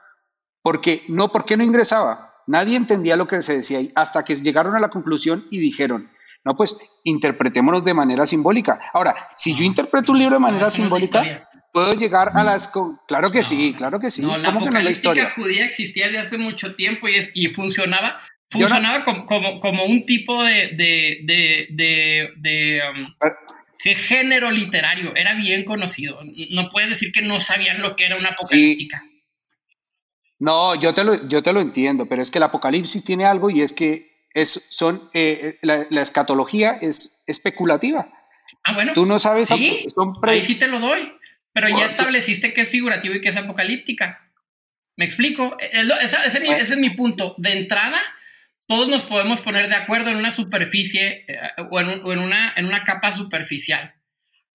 [0.62, 2.36] porque no, ¿por qué no ingresaba?
[2.48, 6.12] Nadie entendía lo que se decía ahí, hasta que llegaron a la conclusión y dijeron,
[6.44, 8.80] no, pues interpretémonos de manera simbólica.
[8.94, 12.72] Ahora, si yo interpreto un libro de manera simbólica, puedo llegar a las...
[13.08, 14.22] Claro que sí, claro que sí.
[14.22, 18.18] No, la apocalíptica judía existía desde hace mucho tiempo y, es, y funcionaba,
[18.50, 19.26] funcionaba como,
[19.60, 20.70] como, un tipo de...
[20.76, 23.14] de, de, de, um,
[23.84, 26.20] género literario, era bien conocido.
[26.52, 29.04] No puedes decir que no sabían lo que era una apocalíptica.
[30.38, 33.50] No, yo te, lo, yo te lo entiendo, pero es que el apocalipsis tiene algo
[33.50, 38.12] y es que es, son, eh, la, escatología es especulativa.
[38.64, 38.94] Ah, bueno.
[38.94, 39.48] Tú no sabes.
[39.48, 39.86] Sí,
[40.24, 41.14] ahí sí te lo doy.
[41.54, 44.32] Pero ya estableciste que es figurativo y que es apocalíptica.
[44.96, 45.58] ¿Me explico?
[45.60, 47.36] Ese, es mi punto.
[47.38, 48.02] De entrada,
[48.68, 51.40] todos nos podemos poner de acuerdo en una superficie eh,
[51.70, 53.96] o, en, en, una, en una capa superficial.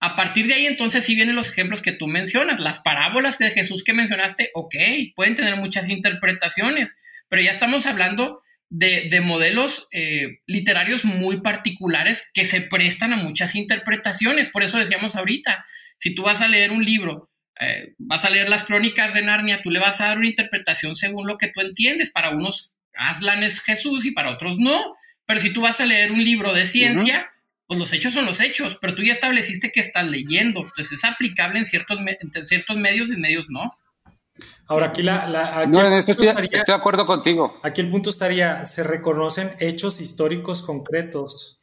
[0.00, 2.60] A partir de ahí, entonces, sí vienen los ejemplos que tú mencionas.
[2.60, 4.74] Las parábolas de Jesús que mencionaste, ok,
[5.14, 12.44] pueden tener muchas interpretaciones, pero ya estamos hablando de, modelos eh, literarios muy particulares que
[12.44, 14.48] se prestan a muchas interpretaciones.
[14.48, 15.64] Por eso decíamos ahorita,
[15.98, 19.62] si tú vas a leer un libro, eh, vas a leer las crónicas de Narnia,
[19.62, 22.10] tú le vas a dar una interpretación según lo que tú entiendes.
[22.10, 24.94] Para unos Aslan es Jesús y para otros no.
[25.26, 27.30] Pero si tú vas a leer un libro de ciencia,
[27.66, 30.60] pues los hechos son los hechos, pero tú ya estableciste que estás leyendo.
[30.60, 33.76] Entonces es aplicable en ciertos, en ciertos medios y medios no.
[34.66, 35.66] Ahora, aquí la.
[35.68, 37.54] no, en esto estoy, de acuerdo contigo.
[37.62, 41.60] Aquí el punto estaría: se reconocen hechos históricos concretos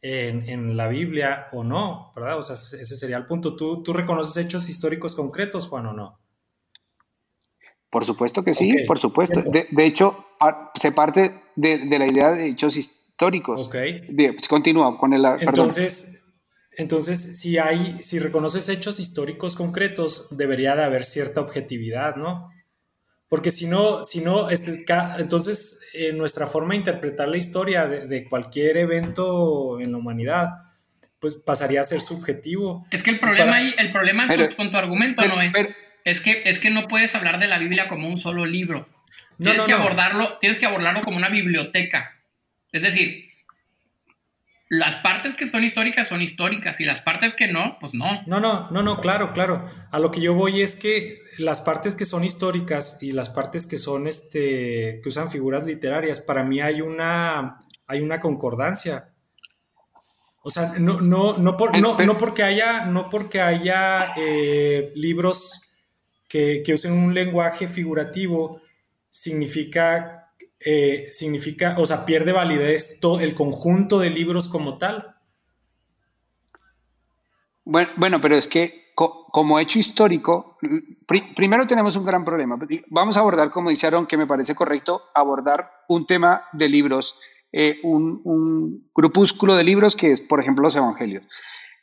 [0.00, 2.38] en, la Biblia o no, ¿verdad?
[2.38, 3.56] O sea, ese sería el punto.
[3.56, 6.18] ¿Tú, tú reconoces hechos históricos concretos, Juan, o no?
[7.90, 9.40] Por supuesto que sí, por supuesto.
[9.40, 10.26] De, hecho,
[10.74, 13.66] se parte de, la idea de hechos históricos.
[13.66, 13.76] Ok.
[14.16, 15.24] Pues, continúa con el.
[15.24, 16.23] Entonces.
[16.76, 22.50] Entonces, si hay, si reconoces hechos históricos concretos, debería de haber cierta objetividad, ¿no?
[23.34, 24.84] porque si no, si no, este,
[25.18, 30.50] entonces eh, nuestra forma de interpretar la historia de, cualquier evento en la humanidad,
[31.18, 32.86] pues pasaría a ser subjetivo.
[32.92, 35.40] Es que el problema, el problema con tu argumento, no
[36.04, 38.88] es, que, es que no puedes hablar de la Biblia como un solo libro.
[39.36, 42.20] Tienes, que abordarlo, tienes que abordarlo como una biblioteca.
[42.70, 43.30] Es decir,
[44.68, 48.22] las partes que son históricas son históricas y las partes que no, pues no.
[48.26, 49.68] No, no, no, no, claro, claro.
[49.90, 53.66] A lo que yo voy es que las partes que son históricas y las partes
[53.66, 59.10] que son, este, que usan figuras literarias, para mí hay una, hay una concordancia.
[60.42, 65.62] O sea, no, no, no, por, no, no porque haya, no porque haya eh, libros
[66.28, 68.62] que, que usen un lenguaje figurativo,
[69.10, 70.23] significa
[70.64, 75.16] eh, significa, o sea, pierde validez todo el conjunto de libros como tal.
[77.64, 80.58] Bueno, pero es que como hecho histórico,
[81.34, 82.58] primero tenemos un gran problema.
[82.88, 87.18] Vamos a abordar, como dice que me parece correcto, abordar un tema de libros,
[87.52, 91.24] eh, un, grupúsculo de libros que es, por ejemplo, los evangelios.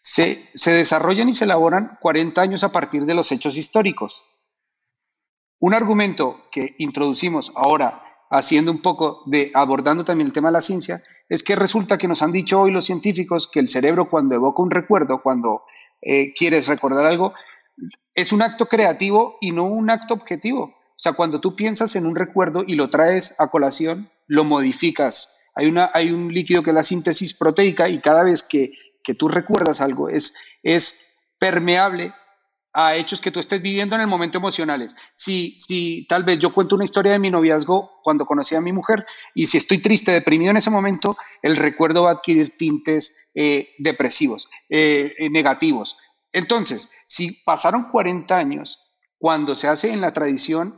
[0.01, 4.23] Se, se desarrollan y se elaboran 40 años a partir de los hechos históricos.
[5.59, 10.61] Un argumento que introducimos ahora haciendo un poco de, abordando también el tema de la
[10.61, 14.35] ciencia, es que resulta que nos han dicho hoy los científicos que el cerebro cuando
[14.35, 15.63] evoca un recuerdo, cuando
[16.01, 17.33] eh, quieres recordar algo,
[18.15, 20.63] es un acto creativo y no un acto objetivo.
[20.63, 25.37] O sea, cuando tú piensas en un recuerdo y lo traes a colación, lo modificas.
[25.53, 28.71] Hay, una, hay un líquido que es la síntesis proteica y cada vez que,
[29.03, 32.13] que tú recuerdas algo es, es permeable
[32.73, 34.95] a hechos que tú estés viviendo en el momento emocionales.
[35.15, 38.71] Si, si tal vez yo cuento una historia de mi noviazgo cuando conocí a mi
[38.71, 43.31] mujer y si estoy triste, deprimido en ese momento, el recuerdo va a adquirir tintes
[43.35, 45.97] eh, depresivos, eh, eh, negativos.
[46.31, 50.75] Entonces, si pasaron 40 años, cuando se hace en la tradición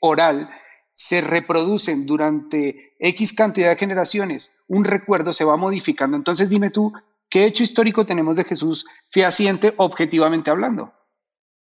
[0.00, 0.48] oral,
[0.94, 6.16] se reproducen durante X cantidad de generaciones, un recuerdo se va modificando.
[6.16, 6.92] Entonces dime tú,
[7.28, 10.92] ¿qué hecho histórico tenemos de Jesús fehaciente objetivamente hablando?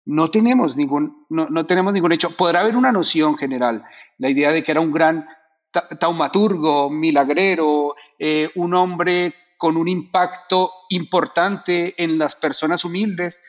[0.07, 2.31] No tenemos ningún, no, tenemos ningún hecho.
[2.31, 3.83] Podrá haber una noción general,
[4.17, 5.27] la idea de que era un gran
[5.99, 13.41] taumaturgo, milagrero, eh, un hombre con un impacto importante en las personas humildes,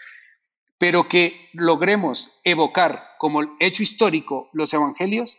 [0.78, 5.38] pero que logremos evocar como hecho histórico los evangelios,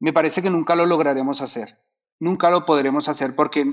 [0.00, 1.85] me parece que nunca lo lograremos hacer
[2.18, 3.64] nunca lo podremos hacer porque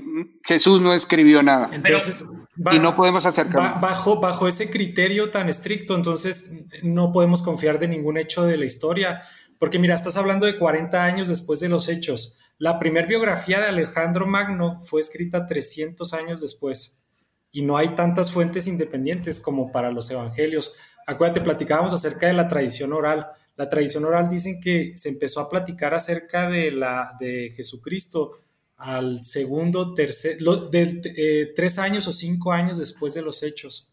[0.42, 1.70] Jesús no escribió nada.
[1.72, 2.24] Entonces,
[2.72, 7.88] y no podemos hacer bajo, bajo ese criterio tan estricto, entonces no podemos confiar de
[7.88, 9.22] ningún hecho de la historia,
[9.58, 12.38] porque mira, estás hablando de 40 años después de los hechos.
[12.58, 17.04] La primera biografía de Alejandro Magno fue escrita 300 años después
[17.50, 20.76] y no hay tantas fuentes independientes como para los evangelios.
[21.06, 25.48] Acuérdate, platicábamos acerca de la tradición oral la tradición oral dicen que se empezó a
[25.48, 28.32] platicar acerca de, la, de Jesucristo
[28.76, 33.90] al segundo, tercer, de, eh, tres años o cinco años después de los hechos.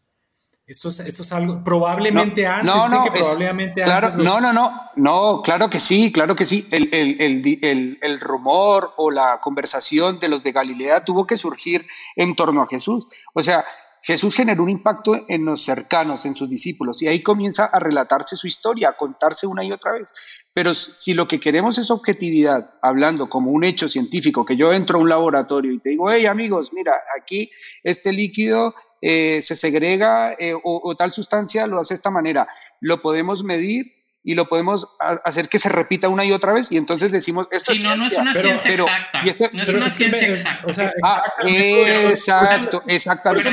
[0.66, 4.14] Esto es, esto es algo, probablemente antes, no, no, que probablemente antes.
[4.14, 6.68] No, no, no, no, claro que sí, claro que sí.
[6.70, 12.36] El, el, el, rumor o la conversación de los de Galilea tuvo que surgir en
[12.36, 13.08] torno a Jesús.
[13.34, 13.64] O sea,
[14.02, 18.36] Jesús generó un impacto en los cercanos, en sus discípulos, y ahí comienza a relatarse
[18.36, 20.12] su historia, a contarse una y otra vez.
[20.52, 24.98] Pero si lo que queremos es objetividad, hablando como un hecho científico, que yo entro
[24.98, 27.50] a un laboratorio y te digo, hey amigos, mira, aquí
[27.84, 32.48] este líquido eh, se segrega eh, o, o tal sustancia lo hace de esta manera,
[32.80, 34.86] lo podemos medir y lo podemos
[35.24, 38.04] hacer que se repita una y otra vez y entonces decimos esto es no, no
[38.04, 40.66] es una ciencia exacta este no es una ciencia exacta.
[40.66, 43.50] o sea, ah, exacto exactamente.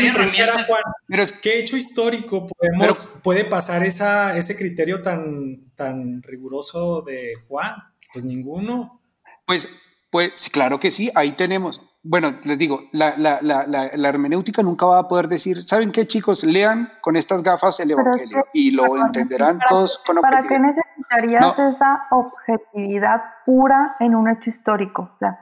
[1.08, 7.34] pero es qué hecho histórico podemos puede pasar esa, ese criterio tan tan riguroso de
[7.48, 7.76] Juan
[8.14, 9.02] pues ninguno.
[9.46, 9.70] Pues
[10.10, 14.86] pues claro que sí ahí tenemos bueno, les digo, la, la, la, la, hermenéutica nunca
[14.86, 16.44] va a poder decir, ¿saben qué chicos?
[16.46, 20.48] Lean con estas gafas el Evangelio y lo entenderán todos con objetividad.
[20.48, 25.12] ¿Para qué necesitarías esa objetividad pura en un hecho histórico?
[25.14, 25.38] O sea,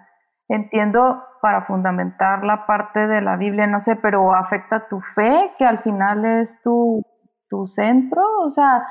[0.47, 5.65] entiendo para fundamentar la parte de la Biblia, no sé, pero afecta tu fe, que
[5.65, 7.03] al final es tu,
[7.49, 8.87] tu centro, o sea,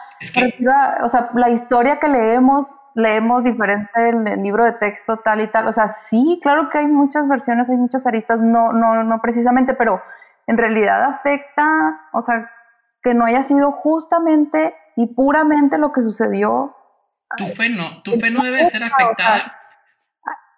[1.03, 5.49] o sea, la historia que leemos leemos diferente en el libro de texto tal y
[5.49, 5.69] tal.
[5.69, 9.75] O sea, sí, claro que hay muchas versiones, hay muchas aristas, no, no, no precisamente,
[9.75, 10.03] pero
[10.47, 12.51] en realidad afecta, o sea,
[13.03, 16.75] que no haya sido justamente y puramente lo que sucedió.
[17.37, 19.55] Tu fe no, tu fe no debe ser afectada.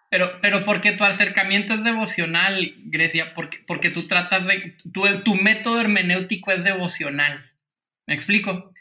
[0.08, 5.34] Pero, pero porque tu acercamiento es devocional, Grecia, porque, porque tú tratas de, tu, tu
[5.34, 7.47] método hermenéutico es devocional.
[8.08, 8.72] ¿Me explico?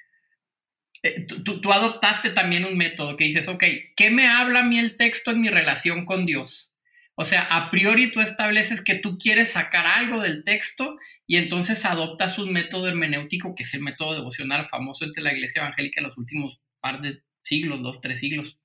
[1.03, 3.63] eh, tú, adoptaste también un método que dices, ok,
[3.95, 6.73] ¿qué me habla a mí el texto en mi relación con Dios?
[7.15, 11.83] O sea, a priori tú estableces que tú quieres sacar algo del texto y entonces
[11.85, 16.05] adoptas un método hermenéutico que es el método devocional famoso entre la iglesia evangélica en
[16.05, 18.59] los últimos par de siglos, dos, tres siglos.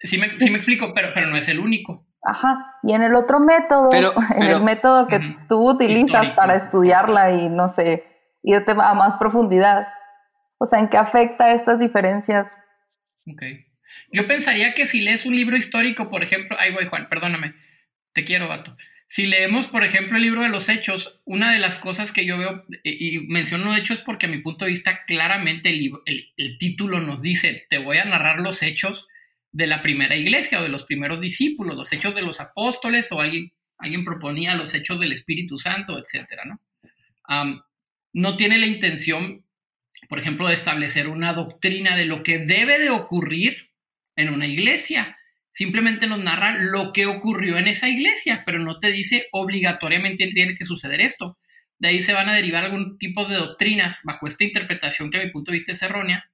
[0.00, 2.06] Sí me, explico, pero, pero no es el único.
[2.22, 7.48] Ajá, y en el otro método, en el método que tú utilizas para estudiarla y
[7.48, 8.04] no sé,
[8.42, 9.88] irte a más profundidad,
[10.58, 12.52] o sea, ¿en qué afecta estas diferencias?
[13.26, 13.42] Ok.
[14.12, 17.54] Yo pensaría que si lees un libro histórico, por ejemplo, ahí voy Juan, perdóname,
[18.12, 18.76] te quiero, vato.
[19.06, 22.36] Si leemos, por ejemplo, el libro de los hechos, una de las cosas que yo
[22.36, 25.92] veo, y menciono hechos porque a mi punto de vista claramente el,
[26.36, 29.06] el, título nos dice, te voy a narrar los hechos
[29.50, 33.22] de la primera iglesia o de los primeros discípulos, los hechos de los apóstoles o
[33.22, 36.60] alguien, alguien proponía los hechos del Espíritu Santo, etcétera, ¿no?
[38.12, 39.44] No tiene la intención
[40.08, 43.70] por ejemplo, de establecer una doctrina de lo que debe de ocurrir
[44.16, 45.18] en una iglesia.
[45.50, 50.54] Simplemente nos narra lo que ocurrió en esa iglesia, pero no te dice obligatoriamente tiene
[50.54, 51.38] que suceder esto.
[51.78, 55.24] De ahí se van a derivar algún tipo de doctrinas bajo esta interpretación que a
[55.24, 56.30] mi punto de vista es errónea.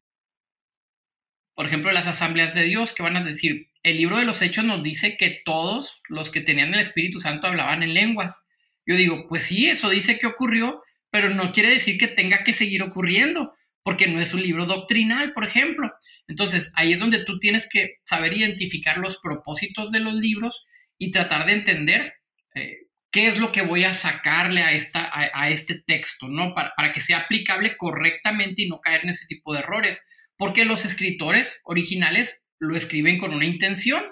[1.54, 4.64] Por ejemplo, las asambleas de Dios que van a decir, el libro de los hechos
[4.64, 8.44] nos dice que todos los que tenían el Espíritu Santo hablaban en lenguas.
[8.86, 10.82] Yo digo, pues sí, eso dice que ocurrió,
[11.14, 13.54] pero no quiere decir que tenga que seguir ocurriendo,
[13.84, 15.92] porque no es un libro doctrinal, por ejemplo.
[16.26, 20.64] Entonces, ahí es donde tú tienes que saber identificar los propósitos de los libros
[20.98, 22.14] y tratar de entender
[22.56, 26.52] eh, qué es lo que voy a sacarle a, esta, a, este texto, ¿no?
[26.52, 30.04] Para, para, que sea aplicable correctamente y no caer en ese tipo de errores,
[30.36, 34.02] porque los escritores originales lo escriben con una intención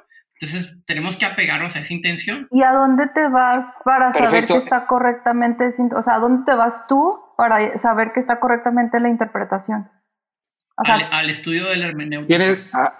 [0.43, 2.49] entonces tenemos que apegarnos a esa intención.
[2.51, 6.57] ¿Y a dónde te vas para saber que está correctamente, o sea, a dónde te
[6.57, 9.89] vas tú para saber que está correctamente la interpretación?
[10.77, 12.69] al, estudio de la hermenéutica.
[12.73, 12.93] Ah,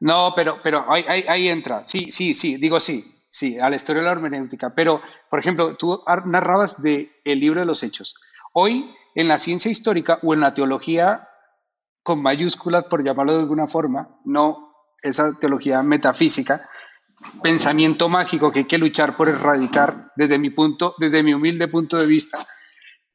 [0.00, 1.84] no, pero, pero ahí, ahí, entra.
[1.84, 4.74] Sí, sí, sí, digo sí, sí, al estudio de la hermenéutica.
[4.74, 8.14] Pero, por ejemplo, tú narrabas de el libro de los hechos.
[8.54, 11.28] Hoy, en la ciencia histórica o en la teología
[12.02, 14.65] con mayúsculas, por llamarlo de alguna forma, no
[15.02, 16.68] esa teología metafísica,
[17.42, 21.96] pensamiento mágico que hay que luchar por erradicar desde mi punto, desde mi humilde punto
[21.96, 22.38] de vista.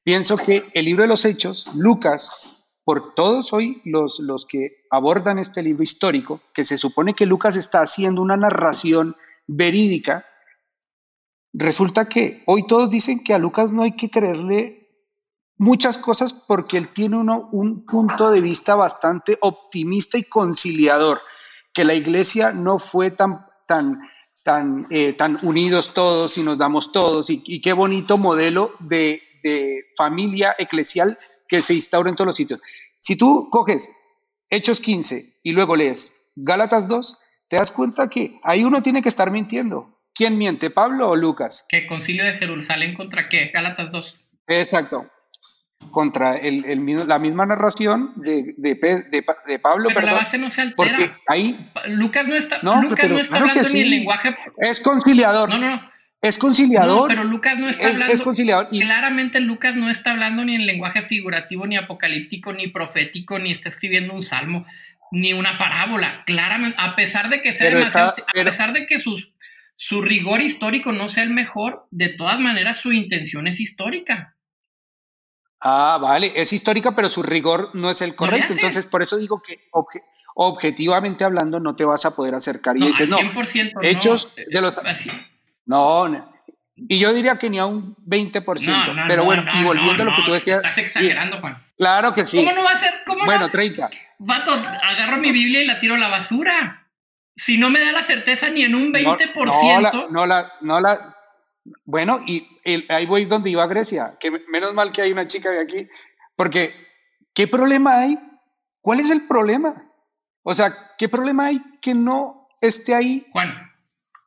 [0.03, 5.38] Pienso que el libro de los Hechos, Lucas, por todos hoy los, los que abordan
[5.38, 9.15] este libro histórico, que se supone que Lucas está haciendo una narración
[9.47, 10.25] verídica,
[11.53, 14.82] resulta que hoy todos dicen que a Lucas no hay que creerle
[15.57, 21.21] muchas cosas porque él tiene uno, un punto de vista bastante optimista y conciliador
[21.74, 23.99] que la iglesia no fue tan, tan,
[24.43, 29.22] tan, eh, tan unidos todos y nos damos todos, y, qué bonito modelo de,
[29.97, 31.17] familia eclesial
[31.47, 32.61] que se instaura en todos los sitios.
[32.99, 33.91] Si tú coges
[34.49, 37.17] Hechos 15 y luego lees Gálatas 2,
[37.49, 39.97] te das cuenta que ahí uno tiene que estar mintiendo.
[40.13, 41.65] ¿Quién miente, Pablo o Lucas?
[41.67, 43.49] ¿Qué concilio de Jerusalén contra qué?
[43.51, 44.19] Gálatas 2.
[44.47, 45.09] Exacto
[45.91, 49.89] contra el, el, la misma narración de, de, de, Pablo.
[49.93, 50.97] Pero la base no se altera.
[50.97, 54.35] Porque ahí, Lucas no está, Lucas no está hablando ni el lenguaje.
[54.57, 55.49] Es conciliador.
[55.49, 55.91] No, no, no.
[56.21, 57.07] Es conciliador.
[57.07, 58.13] pero Lucas no está hablando.
[58.13, 58.69] Es conciliador.
[58.69, 63.69] Claramente Lucas no está hablando ni en lenguaje figurativo, ni apocalíptico, ni profético, ni está
[63.69, 64.65] escribiendo un salmo,
[65.11, 66.23] ni una parábola.
[66.27, 68.13] Claramente, a pesar de que sea demasiado.
[68.27, 69.33] a pesar de que sus,
[69.75, 74.35] su rigor histórico no sea el mejor, de todas maneras su intención es histórica.
[75.62, 78.53] Ah, vale, es histórica, pero su rigor no es el correcto.
[78.53, 79.70] Entonces, por eso digo que
[80.34, 82.78] objetivamente hablando no te vas a poder acercar.
[82.78, 83.18] Y dices, no,
[83.82, 84.74] hechos de los...
[85.66, 86.07] No,
[86.76, 89.05] y yo diría que ni a un 20%.
[89.07, 90.57] pero bueno, y volviendo a lo que tú decías...
[90.57, 91.64] Estás exagerando, Juan.
[91.78, 92.38] Claro que sí.
[92.38, 93.01] ¿Cómo no va a ser?
[93.05, 93.89] ¿Cómo bueno, 30.
[94.20, 94.51] Vato,
[94.84, 96.88] agarro mi Biblia y la tiro a la basura.
[97.36, 100.09] Si no me da la certeza ni en un 20%.
[100.09, 101.11] no, la, no la,
[101.86, 102.47] bueno, y
[102.89, 105.88] ahí voy donde iba Grecia, que menos mal que hay una chica de aquí,
[106.36, 106.74] porque
[107.34, 108.20] ¿qué problema hay?
[108.82, 109.91] ¿Cuál es el problema?
[110.43, 113.28] O sea, ¿qué problema hay que no esté ahí?
[113.32, 113.59] Juan.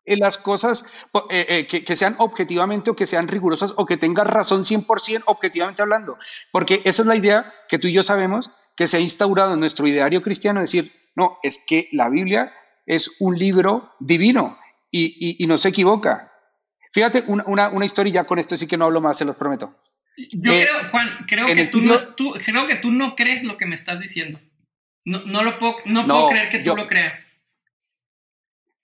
[0.07, 0.85] En las cosas
[1.31, 5.23] eh, eh, que, que, sean objetivamente o que sean rigurosas o que tenga razón 100%
[5.27, 6.19] objetivamente hablando.
[6.53, 9.61] Porque esa es la idea que tú y yo sabemos que se ha instaurado en
[9.61, 12.53] nuestro ideario cristiano, decir, no, es que la Biblia
[12.85, 14.59] es un libro divino
[14.91, 16.34] y, y no se equivoca.
[16.95, 19.35] Fíjate, una, una, una, historia, ya con esto sí que no hablo más, se los
[19.35, 19.77] prometo.
[20.17, 23.57] Yo eh, creo, Juan, creo que, tú no, tú, creo que tú no crees lo
[23.57, 24.41] que me estás diciendo.
[25.05, 27.29] No, no lo puedo, no, puedo creer que tú lo creas.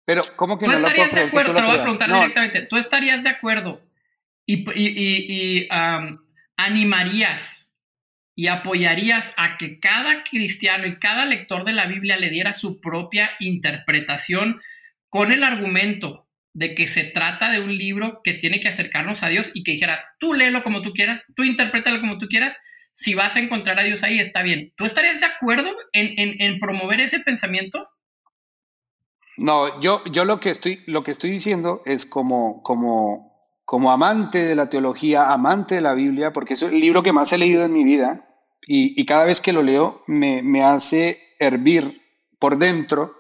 [0.05, 1.55] Pero, ¿cómo que ¿Tú no estarías de acuerdo?
[1.55, 2.63] Te lo voy a preguntar directamente.
[2.63, 3.81] ¿Tú estarías de acuerdo
[4.45, 5.69] y, y, y, y
[6.57, 7.73] animarías
[8.35, 12.81] y apoyarías a que cada cristiano y cada lector de la Biblia le diera su
[12.81, 14.61] propia interpretación
[15.09, 19.29] con el argumento de que se trata de un libro que tiene que acercarnos a
[19.29, 22.61] Dios y que dijera, tú léelo como tú quieras, tú interprétalo como tú quieras,
[22.93, 24.73] si vas a encontrar a Dios ahí, está bien.
[24.77, 27.89] ¿Tú estarías de acuerdo en, promover ese pensamiento?
[29.37, 34.45] No, yo, yo lo, que estoy, lo que estoy diciendo es como, como, como amante
[34.45, 37.65] de la teología, amante de la Biblia, porque es el libro que más he leído
[37.65, 38.27] en mi vida
[38.63, 42.03] y, cada vez que lo leo me, me, hace hervir
[42.39, 43.15] por dentro,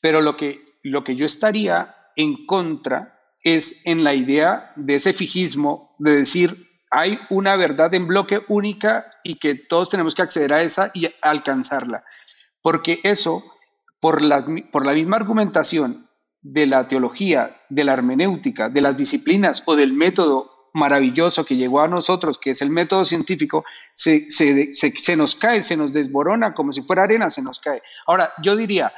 [0.00, 5.12] pero lo que, lo que yo estaría en contra es en la idea de ese
[5.12, 10.52] fijismo, de decir, hay una verdad en bloque única y que todos tenemos que acceder
[10.52, 12.04] a esa y alcanzarla.
[12.60, 13.44] Porque eso,
[14.00, 16.08] por la, por la misma argumentación
[16.42, 21.80] de la teología, de la hermenéutica, de las disciplinas o del método maravilloso que llegó
[21.80, 23.64] a nosotros, que es el método científico,
[23.94, 27.80] se, se, se, nos cae, se nos desborona como si fuera arena, se nos cae.
[28.06, 28.92] Ahora, yo diría,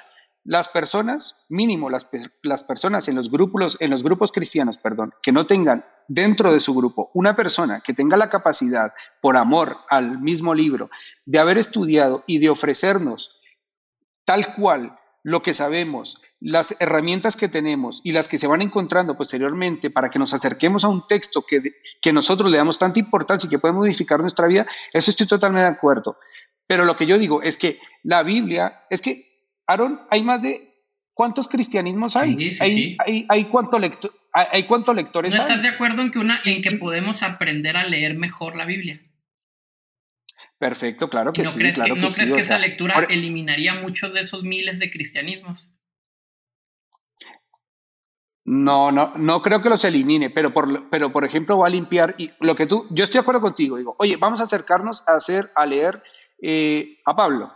[0.45, 2.09] las personas, mínimo las,
[2.43, 6.61] las, personas en los, grupos, en los grupos cristianos, perdón, que no tengan dentro de
[6.61, 10.91] su grupo una persona que tenga la capacidad, por amor al mismo libro,
[11.27, 13.41] de haber estudiado y de ofrecernos
[14.25, 19.17] tal cual lo que sabemos, las herramientas que tenemos y las que se van encontrando
[19.17, 21.61] posteriormente para que nos acerquemos a un texto que,
[22.01, 25.65] que nosotros le damos tanta importancia y que puede modificar nuestra vida, eso estoy totalmente
[25.65, 26.17] de acuerdo.
[26.67, 29.30] Pero lo que yo digo es que la Biblia, es que
[29.73, 30.69] Aaron, hay más de...
[31.13, 32.57] ¿Cuántos cristianismos hay?
[32.61, 33.79] hay, hay, cuánto
[34.33, 37.85] hay, cuántos lectores ¿No estás de acuerdo en que, una, en que podemos aprender a
[37.85, 38.99] leer mejor la Biblia?
[40.57, 41.59] Perfecto, claro que no sí.
[41.59, 45.69] Crees que, ¿No crees que esa lectura eliminaría muchos de esos miles de cristianismos?
[48.45, 52.15] No, no, no creo que los elimine, pero por, pero por ejemplo va a limpiar
[52.19, 55.15] y lo que tú, yo estoy de acuerdo contigo, digo, oye, vamos a acercarnos a
[55.15, 56.03] hacer, a leer
[56.43, 57.53] eh, a Pablo.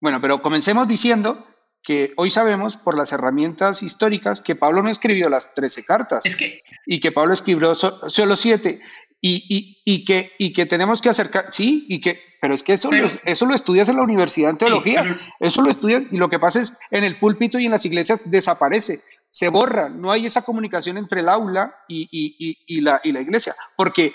[0.00, 1.46] Bueno, pero comencemos diciendo
[1.82, 6.36] que hoy sabemos por las herramientas históricas que Pablo no escribió las 13 cartas es
[6.36, 6.62] que...
[6.86, 8.80] y que Pablo escribió solo 7
[9.20, 12.92] y, y, que, y que tenemos que acercar, sí, y que, pero es que eso,
[12.92, 16.38] lo, eso lo estudias en la universidad en teología, eso lo estudias y lo que
[16.38, 20.42] pasa es en el púlpito y en las iglesias desaparece, se borra, no hay esa
[20.42, 24.12] comunicación entre el aula y, y la, la iglesia, porque,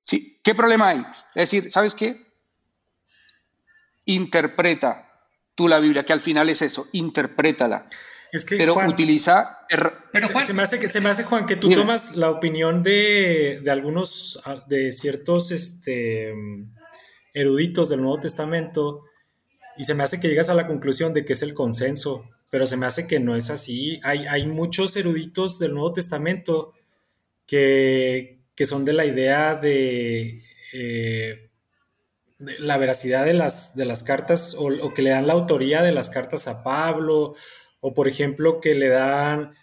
[0.00, 1.00] sí, ¿qué problema hay?
[1.34, 2.24] Es decir, ¿sabes qué?
[4.04, 5.05] Interpreta
[5.56, 7.86] tú la Biblia, que al final es eso, interprétala.
[8.30, 9.60] Es que, pero utiliza...
[9.68, 9.92] Pero
[10.44, 14.40] se, me hace que, se me hace, Juan, que tú tomas la opinión de, algunos,
[14.44, 16.32] ah, de ciertos este,
[17.32, 19.04] eruditos del Nuevo Testamento
[19.76, 22.66] y se me hace que llegas a la conclusión de que es el consenso, pero
[22.66, 24.00] se me hace que no es así.
[24.04, 26.74] Hay, hay muchos eruditos del Nuevo Testamento
[27.46, 30.42] que, son de la idea de...
[30.72, 31.45] Eh,
[32.38, 36.10] la veracidad de las, de las cartas o, que le dan la autoría de las
[36.10, 37.34] cartas a Pablo
[37.80, 39.54] o por ejemplo que le dan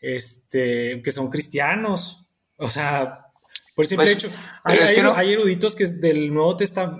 [0.00, 2.26] este que son cristianos.
[2.56, 3.26] O sea
[3.74, 4.30] por simple pues, hecho
[4.64, 6.56] hay, hay, eruditos que es del nuevo,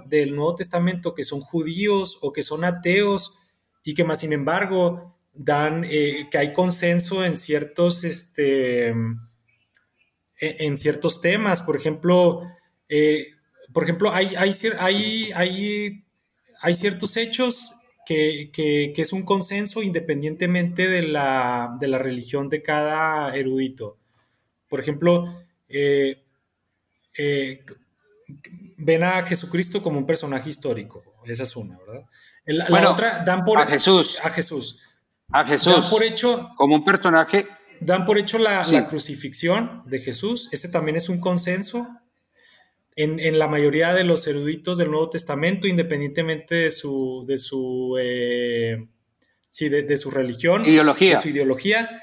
[0.06, 3.38] del nuevo Testamento que son judíos o que son ateos
[3.84, 8.94] y que más sin embargo dan eh, que hay consenso en ciertos este
[10.38, 11.62] en, ciertos temas.
[11.62, 12.42] Por ejemplo
[12.88, 13.28] eh,
[13.72, 14.52] por ejemplo, hay, hay,
[15.34, 16.04] hay,
[16.60, 17.74] hay ciertos hechos
[18.06, 23.98] que, es un consenso independientemente de la, religión de cada erudito.
[24.68, 26.22] Por ejemplo, eh,
[27.16, 27.64] eh,
[28.76, 31.02] ven a Jesucristo como un personaje histórico.
[31.24, 32.04] Esa es una, ¿verdad?
[32.44, 33.58] La, otra, dan por...
[33.60, 34.20] A Jesús.
[34.22, 34.80] A Jesús.
[35.30, 35.80] A Jesús.
[35.80, 36.50] Dan por hecho...
[36.56, 37.46] Como un personaje...
[37.80, 40.48] Dan por hecho la, la crucifixión de Jesús.
[40.52, 41.88] Ese también es un consenso
[42.96, 48.86] en, la mayoría de los eruditos del Nuevo Testamento, independientemente de su, de su, eh,
[49.60, 51.16] de, su religión, ideología.
[51.16, 52.02] de su ideología.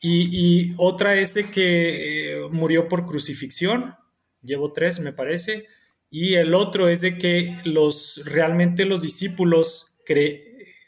[0.00, 3.96] Y, otra es de que eh, murió por crucifixión,
[4.42, 5.66] llevo tres me parece,
[6.08, 9.96] y el otro es de que los, realmente los discípulos,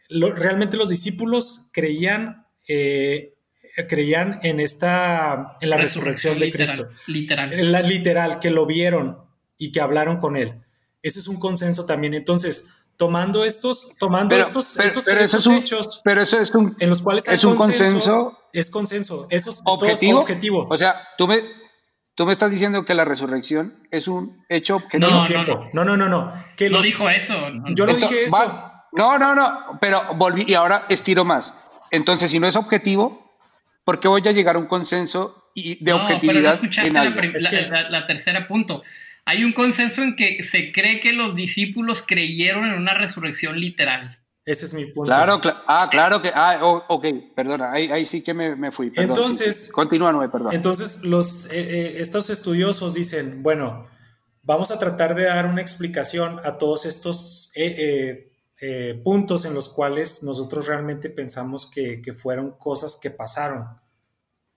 [0.09, 3.35] realmente los discípulos creían eh,
[3.89, 6.89] creían en esta en la resurrección, de Cristo.
[7.09, 7.73] Literal.
[7.73, 9.30] La literal, que lo vieron
[9.61, 10.65] y que hablaron con él.
[11.03, 12.15] Ese es un consenso también.
[12.15, 15.07] Entonces, tomando estos, tomando estos, estos,
[15.47, 19.61] hechos, pero eso es un, en los cuales es un consenso, es consenso, eso es
[19.65, 20.67] objetivo, objetivo.
[20.69, 21.41] O sea, tú me,
[22.15, 25.11] tú me estás diciendo que la resurrección es un hecho objetivo.
[25.73, 27.35] No, no, no, no, no, Que no dijo eso.
[27.75, 28.37] Yo no dije eso.
[28.93, 31.55] no, no, no, pero volví y ahora estiro más.
[31.91, 33.37] Entonces, si no es objetivo,
[33.85, 36.35] ¿por qué voy a llegar a un consenso y de objetividad?
[36.35, 38.83] Pero no escuchaste la, tercera punto
[39.25, 44.21] hay un consenso en que se cree que los discípulos creyeron en una resurrección literal.
[44.45, 45.09] Ese es mi punto.
[45.09, 47.07] Claro, ah, claro que, ah, ok,
[47.37, 48.91] perdona, ahí, sí que me, fui.
[48.97, 50.53] entonces, continúa, no, perdón.
[50.55, 53.87] Entonces, los, eh, eh, estos estudiosos dicen, bueno,
[54.43, 58.33] vamos a tratar de dar una explicación a todos estos eh,
[59.05, 63.67] puntos en los cuales nosotros realmente pensamos que, que fueron cosas que pasaron.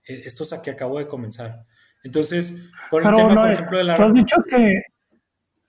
[0.04, 1.66] estos a que acabo de comenzar.
[2.04, 3.96] Entonces, con el tema, por ejemplo, de la...
[3.96, 4.82] Tú has dicho que,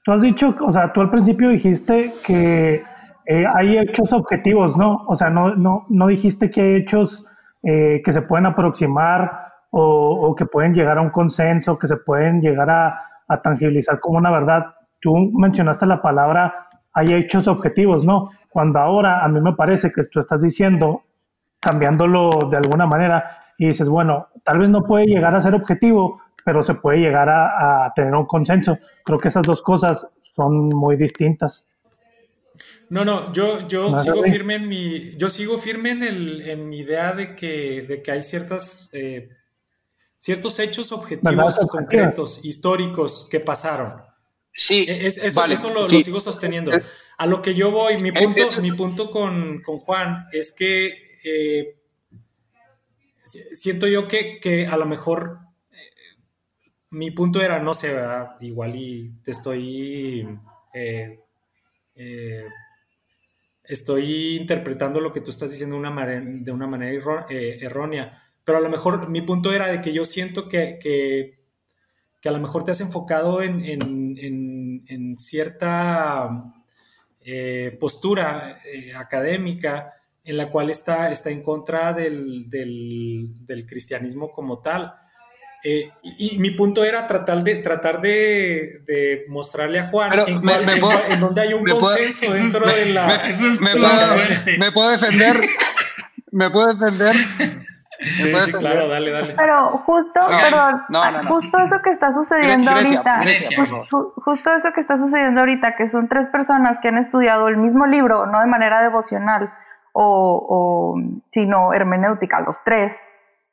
[0.04, 2.84] tú has dicho, o sea, tú al principio dijiste que
[3.26, 5.06] eh, hay hechos objetivos, ¿no?
[5.08, 7.26] O sea, no, no, no dijiste que hay hechos
[7.64, 9.32] eh, que se pueden aproximar
[9.72, 14.20] o, que pueden llegar a un consenso, que se pueden llegar a, a, tangibilizar como
[14.20, 14.74] una verdad.
[15.02, 16.66] Tú mencionaste la palabra
[16.96, 18.32] hay hechos objetivos, ¿no?
[18.50, 21.04] Cuando ahora a mí me parece que tú estás diciendo,
[21.60, 26.22] cambiándolo de alguna manera, y dices, bueno, tal vez no puede llegar a ser objetivo,
[26.46, 28.78] pero se puede llegar a, a tener un consenso.
[29.04, 31.68] Creo que esas dos cosas son muy distintas.
[32.90, 36.80] No, no, yo, yo sigo firme en mi, yo sigo firme en, el, en mi
[36.80, 39.28] idea de que, de que hay ciertas, eh,
[40.18, 44.04] ciertos hechos objetivos concretos, históricos que pasaron.
[44.54, 46.74] Sí, e, es, eso, eso lo, sigo sosteniendo.
[46.74, 46.84] Eh,
[47.18, 50.94] a lo que yo voy, mi eh, punto, mi punto con, con Juan es que
[53.54, 55.40] siento yo que, que, a lo mejor
[56.96, 57.94] mi punto era, no sé,
[58.40, 60.26] igual y te estoy
[60.74, 62.46] eh,
[63.66, 68.70] estoy interpretando lo que tú estás diciendo de una manera eh, errónea, pero a lo
[68.70, 71.40] mejor mi punto era de que yo siento que, que,
[72.28, 76.54] a lo mejor te has enfocado en, cierta
[77.22, 78.60] eh, postura
[78.96, 79.94] académica
[80.24, 84.94] en la cual está, está en contra del, del cristianismo como tal
[85.68, 91.54] eh, y, mi punto era tratar de, tratar de, mostrarle a Juan en, donde hay
[91.54, 93.24] un consenso dentro de la...
[94.60, 95.42] Me, puedo, defender.
[96.32, 97.16] Me puedo defender.
[97.98, 99.36] Sí, sí, claro, dale, dale.
[99.38, 100.20] Pero justo,
[101.30, 103.24] justo eso que está sucediendo ahorita,
[104.18, 107.88] justo eso que está sucediendo ahorita, que son tres personas que han estudiado el mismo
[107.88, 109.50] libro, no de manera devocional
[109.94, 111.02] o, o
[111.32, 113.00] sino hermenéutica, los tres,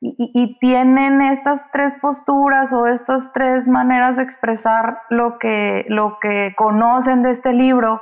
[0.03, 6.53] y, tienen estas tres posturas o estas tres maneras de expresar lo que, lo que
[6.57, 8.01] conocen de este libro,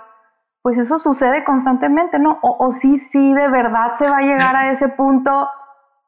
[0.64, 2.40] pues eso sucede constantemente, ¿no?
[2.42, 5.48] O, o sí, sí, de verdad se va a llegar a ese punto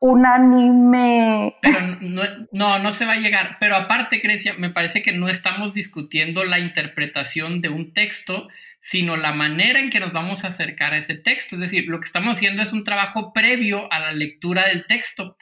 [0.04, 1.56] unánime.
[1.62, 3.56] Pero no, no, no se va a llegar.
[3.62, 9.16] Pero aparte, Grecia, me parece que no estamos discutiendo la interpretación de un texto, sino
[9.16, 11.56] la manera en que nos vamos a acercar a ese texto.
[11.56, 15.38] Es decir, lo que estamos haciendo es un trabajo previo a la lectura del texto.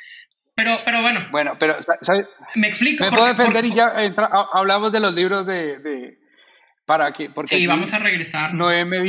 [0.55, 1.21] Pero, pero bueno.
[1.31, 1.77] Bueno, pero,
[2.55, 3.03] Me explico.
[3.03, 3.93] Me puedo defender y ya
[4.53, 6.17] hablamos de los libros de,
[6.85, 8.53] para que porque sí vamos a regresar.
[8.53, 8.99] Noé me,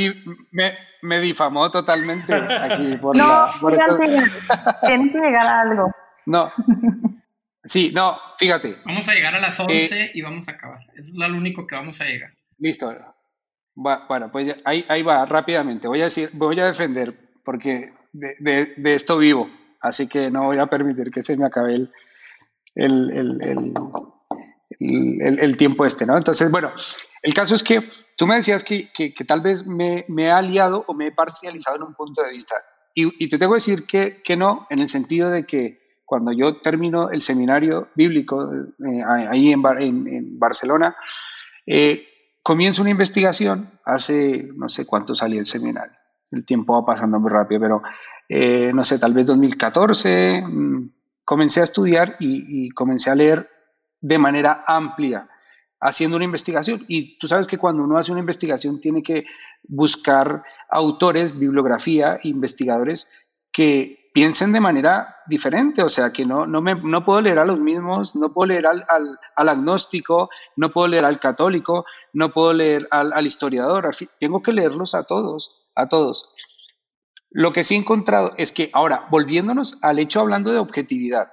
[1.01, 3.45] me, difamó totalmente aquí por no
[4.87, 5.91] tienen que llegar a algo.
[6.25, 6.51] No.
[7.65, 8.77] Sí no fíjate.
[8.85, 10.79] Vamos a llegar a las 11 eh, y vamos a acabar.
[10.95, 12.33] Es lo único que vamos a llegar.
[12.57, 12.93] Listo.
[13.75, 15.87] Bueno pues ahí, ahí va rápidamente.
[15.87, 17.13] Voy a decir voy a defender
[17.43, 19.49] porque de, de esto vivo
[19.83, 21.91] así que no voy a permitir que se me acabe el,
[22.75, 23.77] el,
[24.79, 26.17] el, tiempo este, ¿no?
[26.17, 26.71] Entonces, bueno,
[27.21, 27.83] el caso es que
[28.17, 31.75] tú me decías que, que, tal vez me, me, he aliado o me he parcializado
[31.75, 32.55] en un punto de vista.
[32.95, 36.61] Y, te tengo que decir que, que, no, en el sentido de que cuando yo
[36.61, 39.65] termino el seminario bíblico eh, ahí en,
[40.07, 40.95] en, Barcelona,
[41.65, 42.07] eh,
[42.41, 46.02] comienzo una investigación hace no sé cuánto salí el seminario
[46.33, 47.83] el tiempo va pasando muy rápido, pero
[48.27, 50.89] eh, no sé, tal vez 2014, mm,
[51.23, 53.49] comencé a estudiar y, comencé a leer
[54.01, 55.29] de manera amplia,
[55.79, 56.83] haciendo una investigación.
[56.87, 59.25] Y tú sabes que cuando uno hace una investigación tiene que
[59.63, 63.07] buscar autores, bibliografía, investigadores
[63.51, 67.45] que piensen de manera diferente, o sea, que no, no, me, no puedo leer a
[67.45, 68.85] los mismos, no puedo leer al,
[69.35, 73.89] al, agnóstico, no puedo leer al católico, no puedo leer al, al historiador,
[74.19, 76.33] tengo que leerlos a todos a todos.
[77.31, 81.31] Lo que sí he encontrado es que ahora, volviéndonos al hecho hablando de objetividad,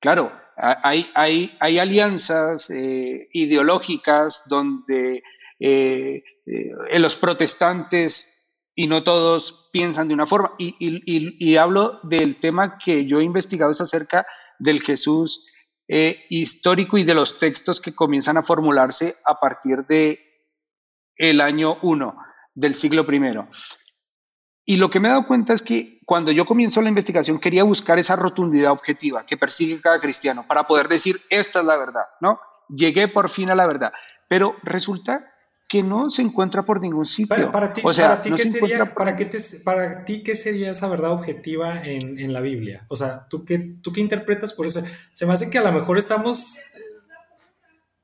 [0.00, 5.22] claro, hay, hay, hay alianzas eh, ideológicas donde
[5.58, 8.37] eh, eh, los protestantes
[8.80, 10.52] y no todos piensan de una forma.
[10.56, 14.24] Y, y, hablo del tema que yo he investigado es acerca
[14.60, 15.52] del Jesús
[16.30, 20.20] histórico y de los textos que comienzan a formularse a partir de
[21.16, 22.18] el año 1
[22.54, 23.20] del siglo I.
[24.64, 27.64] Y lo que me he dado cuenta es que cuando yo comienzo la investigación quería
[27.64, 32.04] buscar esa rotundidad objetiva que persigue cada cristiano para poder decir, esta es la verdad,
[32.20, 32.38] ¿no?
[32.68, 33.92] Llegué por fin a la verdad.
[34.28, 35.32] pero resulta
[35.68, 37.52] que no se encuentra por ningún sitio.
[37.52, 39.30] Para, ti, o sea, ¿qué sería, para, qué
[39.62, 42.86] para ti, ¿qué sería esa verdad objetiva en, en, la Biblia?
[42.88, 44.80] O sea, ¿tú qué, ¿tú qué interpretas por eso?
[45.12, 46.56] Se me hace que a lo mejor estamos...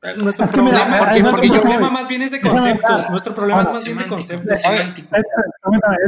[0.02, 3.08] Eh, nuestro problema, nuestro problema más bien es de conceptos.
[3.08, 4.60] Nuestro problema es más bien de conceptos.
[4.60, 4.66] Es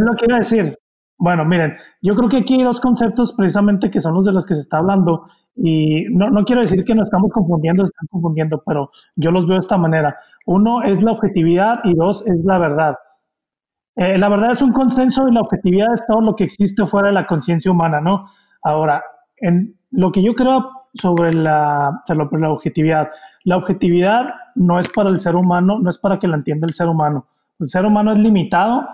[0.01, 0.79] lo que a decir.
[1.19, 4.45] Bueno, miren, yo creo que aquí hay dos conceptos precisamente que son los de los
[4.45, 8.63] que se está hablando y no, no quiero decir que nos estamos confundiendo, están confundiendo,
[8.67, 10.15] pero yo los veo de esta manera.
[10.47, 12.97] Uno es la objetividad y dos es la verdad.
[13.97, 17.09] Eh, la verdad es un consenso y la objetividad es todo lo que existe fuera
[17.09, 18.27] de la conciencia humana, ¿no?
[18.63, 19.03] Ahora,
[19.37, 23.11] en lo que yo creo sobre la, sobre la objetividad,
[23.45, 26.75] la objetividad no es para el ser humano, no es para que la entienda el
[26.75, 27.27] ser humano.
[27.61, 28.87] El ser humano es limitado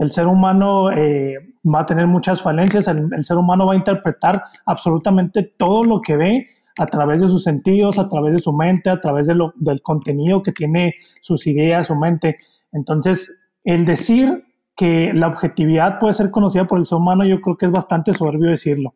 [0.00, 4.42] el ser humano eh, va a tener muchas falencias, el, ser humano va a interpretar
[4.64, 6.48] absolutamente todo lo que ve
[6.78, 9.82] a través de sus sentidos, a través de su mente, a través de lo, del
[9.82, 12.36] contenido que tiene sus ideas, su mente.
[12.72, 13.32] Entonces,
[13.64, 14.44] el decir
[14.76, 18.14] que la objetividad puede ser conocida por el ser humano, yo creo que es bastante
[18.14, 18.94] soberbio decirlo.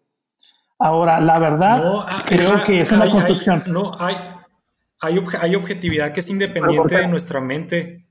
[0.79, 3.63] Ahora, la verdad, ah, creo que es una construcción.
[3.69, 4.17] no, hay,
[5.01, 8.07] hay, objetividad que es independiente de nuestra mente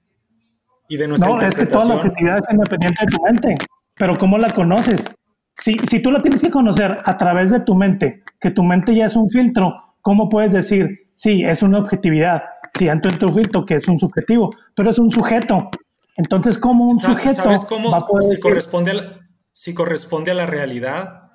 [0.88, 3.55] y de nuestra no, es que toda la objetividad es independiente de tu mente,
[3.95, 5.16] pero ¿cómo la conoces?
[5.56, 8.95] Si, si tú la tienes que conocer a través de tu mente, que tu mente
[8.95, 12.43] ya es un filtro, ¿cómo puedes decir, sí, es una objetividad?
[12.78, 15.70] Si entro en tu filtro, que es un subjetivo, tú eres un sujeto.
[16.16, 19.20] Entonces, ¿cómo un sujeto ¿sabes cómo, si, corresponde a la,
[19.51, 21.32] si corresponde a la realidad?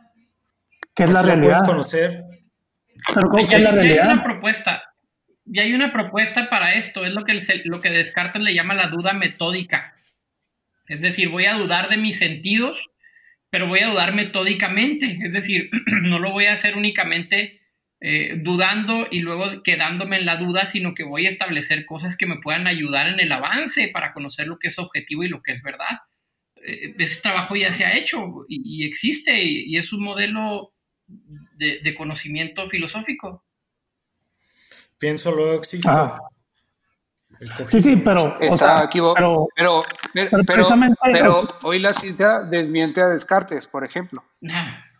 [0.94, 1.54] ¿Qué es la realidad?
[1.54, 2.24] puedes conocer.
[3.14, 4.08] Pero ¿cómo, ¿qué es la realidad?
[4.08, 4.82] Hay una propuesta
[5.50, 8.88] y hay una propuesta para esto, es lo que, lo que Descartes le llama la
[8.88, 9.94] duda metódica.
[10.86, 12.90] Es decir, voy a dudar de mis sentidos,
[13.50, 15.18] pero voy a dudar metódicamente.
[15.22, 15.70] Es decir,
[16.02, 17.60] no lo voy a hacer únicamente
[18.00, 22.26] eh, dudando y luego quedándome en la duda, sino que voy a establecer cosas que
[22.26, 25.52] me puedan ayudar en el avance para conocer lo que es objetivo y lo que
[25.52, 25.98] es verdad.
[26.56, 30.74] Eh, ese trabajo ya se ha hecho y, existe y, es un modelo
[31.56, 33.44] de conocimiento filosófico
[34.98, 35.88] pienso luego existe.
[37.68, 38.40] Sí, sí, pero.
[38.40, 39.48] Está equivocado.
[39.54, 39.82] Pero,
[40.46, 44.24] pero, hoy la ciencia desmiente a Descartes, por ejemplo.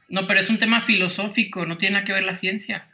[0.09, 2.89] No, pero es un tema filosófico, no tiene nada que ver la ciencia.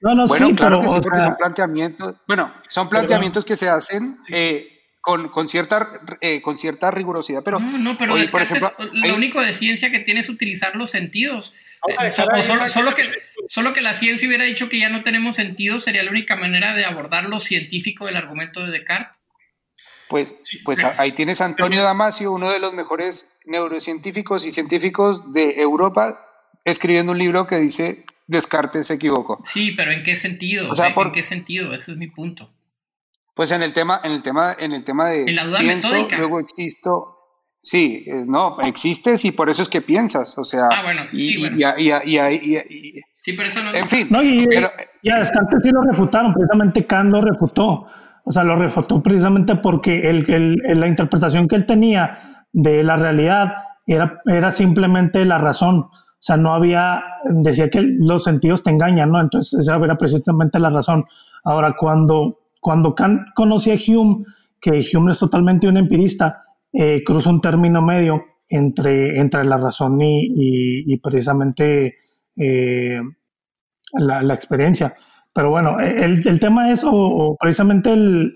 [0.00, 2.16] No, no, bueno, sí, claro que sí, porque son planteamientos.
[2.26, 4.18] Bueno, son planteamientos que se hacen.
[4.30, 4.70] Eh,
[5.00, 7.58] con, con, cierta, eh, con cierta rigurosidad, pero...
[7.58, 11.52] No, no, pero por ejemplo, lo único de ciencia que tiene es utilizar los sentidos.
[11.86, 12.12] Eh,
[12.68, 13.10] solo, que,
[13.46, 16.74] solo que la ciencia hubiera dicho que ya no tenemos sentido, sería la única manera
[16.74, 19.20] de abordar lo científico del argumento de Descartes.
[20.08, 25.60] Pues, pues ahí tienes a Antonio Damasio, uno de los mejores neurocientíficos y científicos de
[25.60, 26.20] Europa,
[26.64, 29.40] escribiendo un libro que dice Descartes se equivocó.
[29.44, 30.70] Sí, pero ¿en qué sentido?
[30.74, 31.74] ¿En qué sentido?
[31.74, 32.50] Ese es mi punto.
[33.34, 35.92] Pues en el tema, en el tema, en el tema de en la duda pienso,
[35.92, 36.16] metódica.
[36.18, 37.13] luego existo.
[37.64, 40.68] Sí, eh, no, existes y por eso es que piensas, o sea.
[40.70, 43.74] Ah, bueno, sí, y, y, sí, pero eso no.
[43.74, 44.06] En fin.
[44.10, 44.46] No, y,
[45.02, 47.86] ya antes sí lo refutaron, precisamente Kant lo refutó.
[48.26, 52.96] O sea, lo refutó precisamente porque el, el, la interpretación que él tenía de la
[52.96, 53.52] realidad
[53.86, 55.80] era, era simplemente la razón.
[55.80, 59.20] O sea, no había, decía que los sentidos te engañan, ¿no?
[59.20, 61.04] Entonces esa era precisamente la razón.
[61.44, 64.24] Ahora, cuando cuando Kant conocía a Hume,
[64.58, 66.43] que Hume es totalmente un empirista,
[66.76, 71.94] eh, cruza un término medio entre, entre la razón y, precisamente
[72.36, 73.00] eh,
[73.92, 74.92] la, experiencia.
[75.32, 78.34] Pero bueno, el, tema es, o, precisamente el,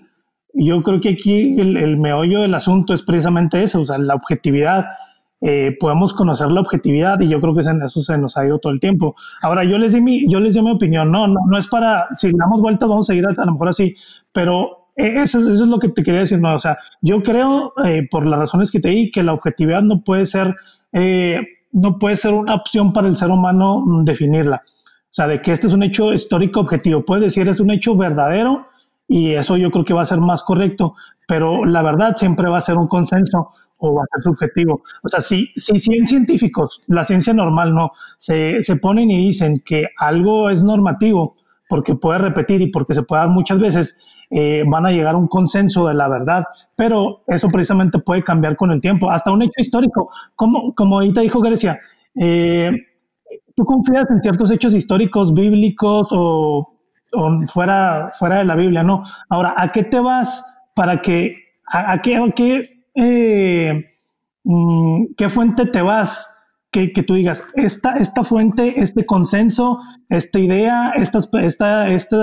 [0.53, 4.85] yo creo que aquí el, meollo del asunto es precisamente eso, o sea, la objetividad.
[5.41, 8.59] Eh, podemos conocer la objetividad y yo creo que en eso se nos ha ido
[8.59, 9.15] todo el tiempo.
[9.41, 12.07] Ahora, yo les di mi, yo les di mi opinión, no, no, no es para,
[12.15, 13.93] si damos vuelta vamos a seguir a, lo mejor así,
[14.33, 17.73] pero e, eso, eso, es lo que te quería decir, no, o sea, yo creo,
[17.85, 20.55] eh, por las razones que te di, que la objetividad no puede ser,
[20.91, 21.39] eh,
[21.71, 24.61] no puede ser una opción para el ser humano mm, definirla.
[24.65, 27.03] O sea, de que este es un hecho histórico objetivo.
[27.03, 28.67] Puedes decir es un hecho verdadero
[29.07, 30.93] y eso yo creo que va a ser más correcto,
[31.27, 34.83] pero la verdad siempre va a ser un consenso o va a ser subjetivo.
[35.01, 39.63] O sea, si, si 100 científicos, la ciencia normal no, se, se ponen y dicen
[39.65, 41.35] que algo es normativo
[41.69, 43.95] porque puede repetir y porque se puede dar muchas veces,
[44.31, 46.43] eh, van a llegar a un consenso de la verdad,
[46.75, 51.21] pero eso precisamente puede cambiar con el tiempo, hasta un hecho histórico, como, como ahorita
[51.21, 51.79] dijo Grecia,
[52.15, 52.71] eh,
[53.55, 56.73] ¿tú confías en ciertos hechos históricos, bíblicos o,
[57.53, 58.81] fuera, fuera de la Biblia?
[58.81, 59.03] No.
[59.29, 60.43] Ahora, ¿a qué te vas
[60.73, 61.35] para que,
[61.71, 63.85] a, qué, a qué eh,
[64.43, 66.35] mm, ¿qué fuente te vas
[66.71, 72.15] que, que, tú digas, esta, esta fuente, este consenso, esta idea, esta, esta, este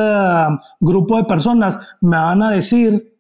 [0.81, 3.17] grupo de personas me van a decir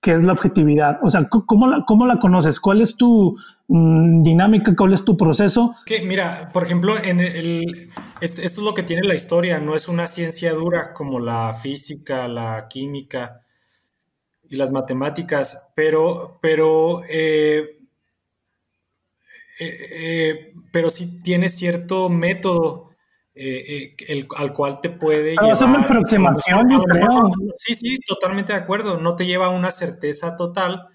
[0.00, 0.98] qué es la objetividad.
[1.02, 2.58] O sea, ¿cómo la, cómo la conoces?
[2.58, 3.36] ¿Cuál es tu
[3.68, 4.74] mm, dinámica?
[4.74, 5.74] ¿Cuál es tu proceso?
[6.04, 10.06] Mira, por ejemplo, en el, esto, es lo que tiene la historia, no es una
[10.06, 13.42] ciencia dura como la física, la química
[14.48, 17.79] y las matemáticas, pero, pero eh,
[19.62, 22.92] eh, eh, pero sí tiene cierto método
[23.34, 25.52] eh, el, al cual te puede llevar.
[25.52, 27.30] Es una aproximación, creo.
[27.54, 28.96] Sí, sí, totalmente de acuerdo.
[28.96, 30.88] No te lleva a una certeza total,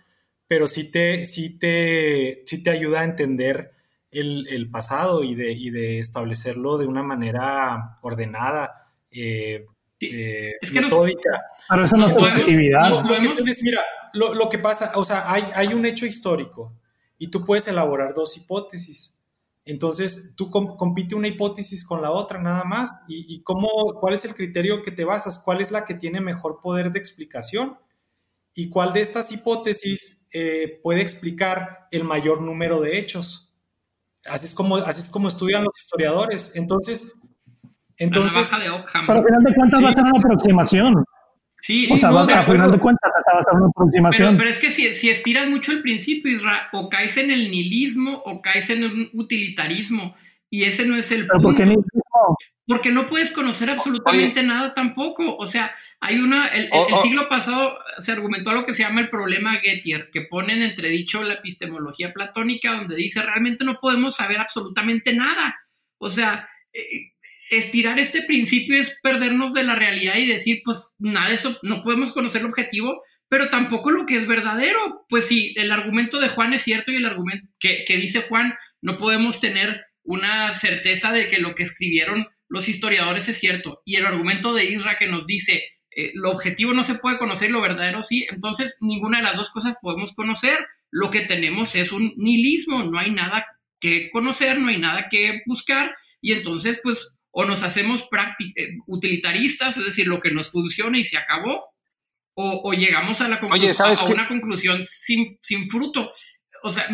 [0.47, 3.71] pero sí te, sí te, sí te ayuda a entender
[4.09, 8.81] el, pasado y de, y de, establecerlo de una manera ordenada.
[9.11, 9.61] es
[9.99, 11.43] que metódica.
[11.69, 12.89] pero eso no es positividad.
[12.89, 13.81] Lo, mira,
[14.13, 16.73] lo, lo, que pasa, o sea, hay, hay un hecho histórico
[17.17, 19.21] y tú puedes elaborar dos hipótesis.
[19.65, 23.67] Entonces, tú compite una hipótesis con la otra nada más y, cómo,
[23.99, 26.99] cuál es el criterio que te basas, cuál es la que tiene mejor poder de
[26.99, 27.77] explicación
[28.53, 33.55] y cuál de estas hipótesis eh, puede explicar el mayor número de hechos.
[34.23, 36.55] Así es como, así es como estudian los historiadores.
[36.55, 37.15] Entonces,
[37.97, 38.47] entonces...
[39.07, 41.05] Pero al final de cuentas va a ser una aproximación.
[41.65, 44.37] Sí, o sea, a final de cuentas vas a una aproximación.
[44.37, 48.21] Pero, es que si, si, estiras mucho el principio, Israel, o caes en el nihilismo
[48.23, 50.13] o caes en un utilitarismo.
[50.51, 51.41] Y ese no es el punto.
[51.41, 52.37] ¿Por qué nihilismo?
[52.67, 55.37] Porque no puedes conocer absolutamente nada tampoco.
[55.37, 56.49] O sea, hay una.
[56.49, 56.69] El,
[57.01, 61.23] siglo pasado se argumentó lo que se llama el problema Gettier, que pone en entredicho
[61.23, 65.55] la epistemología platónica, donde dice realmente no podemos saber absolutamente nada.
[65.97, 67.14] O sea, eh,
[67.49, 72.11] estirar este principio es perdernos de la realidad y decir, pues nada eso, no podemos
[72.11, 75.05] conocer el objetivo, pero tampoco lo que es verdadero.
[75.09, 78.97] Pues sí, el argumento de Juan es cierto y el argumento que, dice Juan, no
[78.97, 83.81] podemos tener una certeza de que lo que escribieron los historiadores es cierto.
[83.85, 85.63] Y el argumento de Isra que nos dice,
[85.95, 89.49] eh, lo objetivo no se puede conocer lo verdadero sí, entonces ninguna de las dos
[89.49, 90.65] cosas podemos conocer.
[90.91, 93.45] Lo que tenemos es un nihilismo, no hay nada
[93.79, 98.07] que conocer, no hay nada que buscar y entonces pues o nos hacemos
[98.55, 101.65] eh, utilitaristas, es decir, lo que nos funciona y se acabó,
[102.37, 106.13] o, llegamos a, la a, una conclusión sin, sin, fruto.
[106.63, 106.87] O sea,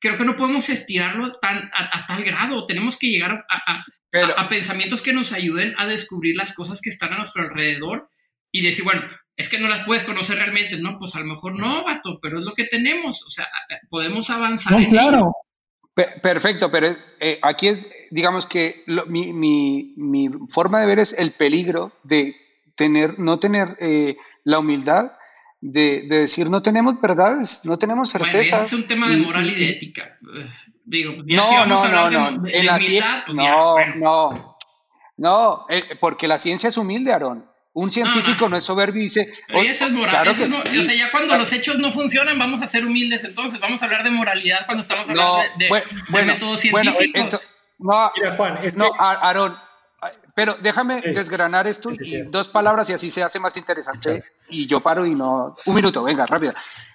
[0.00, 5.12] creo que no podemos estirarlo tan, a, tal grado, tenemos que llegar a, pensamientos que
[5.12, 8.08] nos ayuden a descubrir las cosas que están a nuestro alrededor
[8.50, 9.02] y decir, bueno,
[9.36, 12.40] es que no las puedes conocer realmente, no, pues a lo mejor no, vato, pero
[12.40, 13.48] es lo que tenemos, o sea,
[13.88, 14.80] podemos avanzar.
[14.80, 15.32] en claro.
[16.22, 16.88] Perfecto, pero
[17.20, 22.36] eh, aquí es, digamos que mi, mi, mi, forma de ver es el peligro de
[22.74, 25.12] tener, no tener eh, la humildad
[25.60, 28.66] de, de, decir no tenemos verdades, no tenemos certezas.
[28.66, 30.18] es un tema de moral y, de ética.
[30.84, 34.56] Digo, no, no, no, no, de, humildad, pues no, no,
[35.16, 37.44] no, eh, porque la ciencia es humilde, Aarón.
[37.72, 39.34] Un científico no es soberbio y dice.
[39.48, 40.26] es moral.
[40.28, 43.60] o sea, ya cuando los hechos no funcionan, vamos a ser humildes entonces.
[43.60, 47.50] Vamos a hablar de moralidad cuando estamos hablando de, métodos científicos.
[47.78, 49.56] No, Mira, Juan, es no, Aarón,
[50.34, 54.24] pero déjame desgranar esto en dos palabras y así se hace más interesante.
[54.48, 55.54] Y yo paro y no.
[55.64, 56.54] Un minuto, venga, rápido.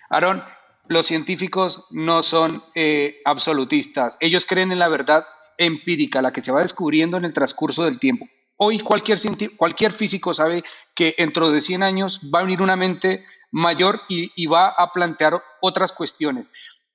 [0.10, 0.44] Aarón,
[0.88, 4.18] los científicos no son eh, absolutistas.
[4.20, 5.26] Ellos creen en la verdad
[5.58, 8.28] empírica, la que se va descubriendo en el transcurso del tiempo.
[8.58, 9.18] Hoy cualquier,
[9.58, 10.64] cualquier físico sabe
[10.94, 15.42] que dentro de 100 años va a venir una mente mayor y, va a plantear
[15.62, 16.50] otras cuestiones.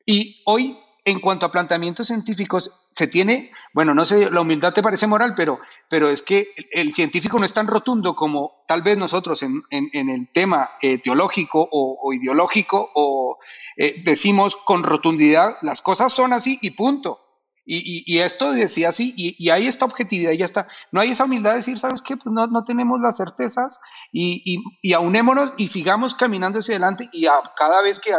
[0.04, 4.82] Y hoy, en cuanto a planteamientos científicos, se tiene, bueno, no sé, la humildad te
[4.82, 8.98] parece moral, pero, pero es que el científico no es tan rotundo como tal vez
[8.98, 13.38] nosotros en, el tema eh, teológico o, ideológico o
[13.76, 17.20] eh, decimos con rotundidad, las cosas son así y punto.
[17.68, 20.68] Y, esto decía así, y, y, hay esta objetividad, y ya está.
[20.92, 22.16] No hay esa humildad de decir, ¿sabes qué?
[22.16, 23.80] Pues no, no tenemos las certezas
[24.12, 27.26] y, y, aunémonos y sigamos caminando hacia adelante y
[27.56, 28.14] cada vez que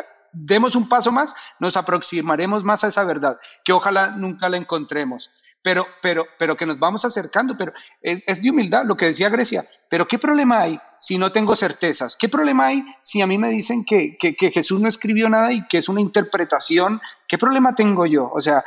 [0.46, 5.32] demos un paso más, nos aproximaremos más a esa verdad, que ojalá nunca la encontremos.
[5.64, 9.30] Pero, pero, pero que nos vamos acercando, pero es, es de humildad lo que decía
[9.30, 9.66] Grecia.
[9.90, 12.16] Pero ¿qué problema hay si no tengo certezas?
[12.16, 15.52] ¿Qué problema hay si a mí me dicen que, que, que Jesús no escribió nada
[15.52, 17.02] y que es una interpretación?
[17.28, 18.32] ¿Qué problema tengo yo?
[18.34, 18.64] O sea,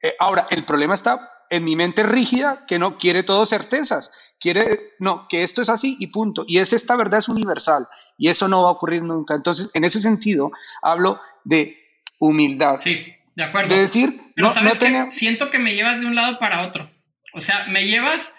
[0.00, 4.94] eh, ahora, el problema está en mi mente rígida que no quiere todo certezas, quiere,
[5.00, 6.44] no, que esto es así y punto.
[6.46, 7.88] Y es esta verdad es universal
[8.18, 9.34] y eso no va a ocurrir nunca.
[9.34, 10.50] Entonces, en ese sentido,
[10.82, 11.78] hablo de
[12.18, 12.80] humildad.
[12.82, 13.74] Sí, de acuerdo.
[13.74, 14.78] De decir, no, ¿sabes
[15.10, 16.90] siento que me llevas de un lado para otro.
[17.32, 18.34] O sea, me llevas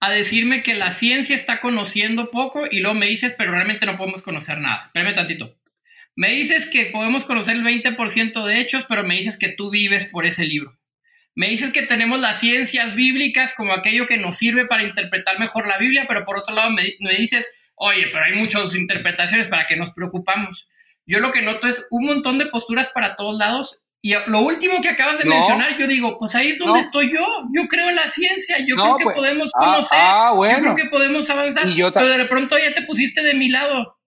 [0.00, 3.96] a decirme que la ciencia está conociendo poco y luego me dices, pero realmente no
[3.96, 4.84] podemos conocer nada.
[4.86, 5.56] Espérame tantito.
[6.16, 10.06] Me dices que podemos conocer el 20% de hechos, pero me dices que tú vives
[10.06, 10.78] por ese libro.
[11.34, 15.68] Me dices que tenemos las ciencias bíblicas como aquello que nos sirve para interpretar mejor
[15.68, 19.66] la Biblia, pero por otro lado me, me dices, oye, pero hay muchas interpretaciones para
[19.66, 20.68] que nos preocupamos.
[21.06, 24.80] Yo lo que noto es un montón de posturas para todos lados y lo último
[24.80, 27.26] que acabas de mencionar, yo digo, pues ahí es donde estoy yo.
[27.52, 30.74] Yo creo en la ciencia, yo creo que pues, podemos ah, conocer, ah, yo creo
[30.76, 31.64] que podemos avanzar,
[31.94, 33.98] pero de pronto ya te pusiste de mi lado.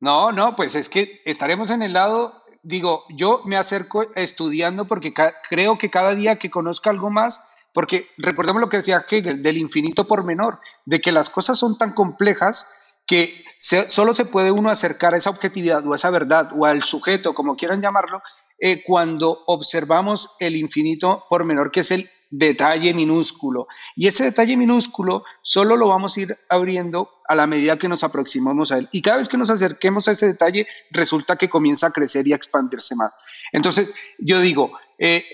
[0.00, 5.14] No, no, pues es que estaremos en el lado, digo, yo me acerco estudiando porque
[5.48, 7.42] creo que cada día que conozca algo más,
[7.74, 11.76] porque recordemos lo que decía Hegel, del infinito por menor, de que las cosas son
[11.76, 12.66] tan complejas
[13.04, 16.82] que solo se puede uno acercar a esa objetividad o a esa verdad o al
[16.84, 18.22] sujeto, como quieran llamarlo,
[18.58, 23.66] eh, cuando observamos el infinito por menor, que es el detalle minúsculo.
[23.96, 28.04] Y ese detalle minúsculo solo lo vamos a ir abriendo a la medida que nos
[28.04, 28.88] aproximamos a él.
[28.92, 32.32] Y cada vez que nos acerquemos a ese detalle, resulta que comienza a crecer y
[32.32, 33.14] a expandirse más.
[33.52, 35.24] Entonces, yo digo, eh,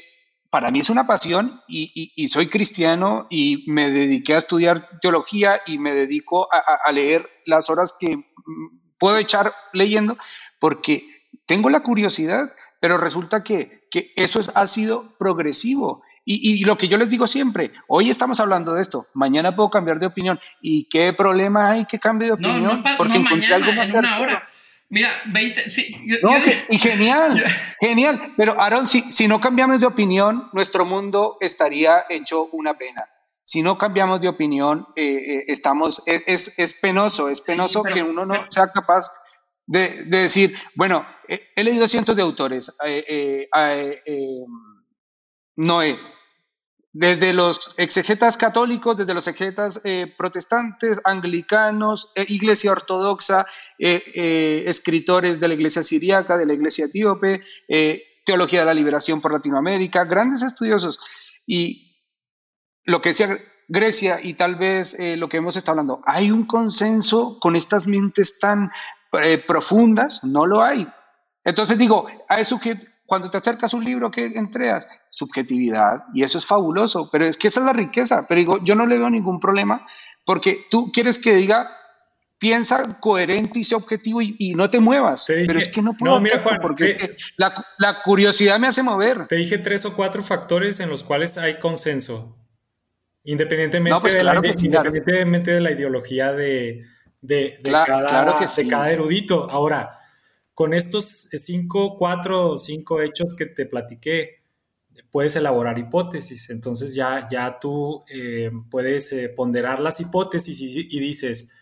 [0.50, 5.78] para mí es una pasión y, soy cristiano y me dediqué a estudiar teología y
[5.78, 8.22] me dedico a, leer las horas que mm,
[8.98, 10.18] puedo echar leyendo
[10.58, 11.04] porque
[11.46, 13.80] tengo la curiosidad, pero resulta que,
[14.16, 16.02] eso es, ha sido progresivo.
[16.24, 19.98] Y, lo que yo les digo siempre, hoy estamos hablando de esto, mañana puedo cambiar
[19.98, 20.38] de opinión.
[20.60, 22.62] ¿Y qué problema hay que cambie de opinión?
[22.62, 24.46] No, no, porque encontré algo más en hora.
[24.90, 25.94] Mira, 20, sí.
[26.68, 27.44] y genial,
[27.80, 28.34] genial.
[28.36, 33.08] Pero Aaron, si, si no cambiamos de opinión, nuestro mundo estaría hecho una pena.
[33.44, 38.02] Si no cambiamos de opinión, eh, eh, estamos, e, es, es, penoso, es penoso que
[38.02, 39.12] uno no sea capaz
[39.64, 42.74] de, de, decir, bueno, he leído cientos de autores.
[42.84, 43.48] Eh,
[45.56, 45.96] Noé,
[46.92, 53.46] desde los exegetas católicos, desde los exegetas eh, protestantes, anglicanos, eh, iglesia ortodoxa,
[53.78, 57.42] eh, escritores de la iglesia siriaca, de la iglesia etíope,
[58.26, 60.98] teología de la liberación por Latinoamérica, grandes estudiosos.
[61.46, 61.96] Y
[62.84, 63.38] lo que decía
[63.68, 68.38] Grecia y tal vez lo que hemos estado hablando, ¿hay un consenso con estas mentes
[68.40, 68.70] tan
[69.46, 70.24] profundas?
[70.24, 70.86] No lo hay.
[71.44, 72.78] Entonces digo, a eso que
[73.10, 77.36] cuando te acercas a un libro que entregas, subjetividad, y eso es fabuloso, pero es
[77.36, 79.84] que esa es la riqueza, pero digo, yo no le veo ningún problema,
[80.24, 81.76] porque tú quieres que diga,
[82.38, 86.22] piensa coherente y sea objetivo y, no te muevas, pero es que no puedo,
[86.62, 89.26] porque es que la, curiosidad me hace mover.
[89.26, 92.38] Te dije tres o cuatro factores en los cuales hay consenso,
[93.24, 96.86] independientemente, pues de, la, independientemente de la ideología de,
[97.22, 99.50] de, cada, de cada erudito.
[99.50, 99.99] Ahora,
[100.54, 104.40] con estos cinco, cuatro o cinco hechos que te platiqué,
[105.10, 106.50] puedes elaborar hipótesis.
[106.50, 111.52] Entonces ya, ya tú eh, puedes eh, ponderar las hipótesis y, dices,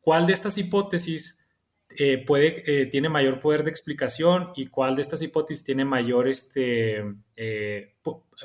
[0.00, 1.44] ¿cuál de estas hipótesis
[1.90, 7.04] eh, puede, tiene mayor poder de explicación y cuál de estas hipótesis tiene mayor, este,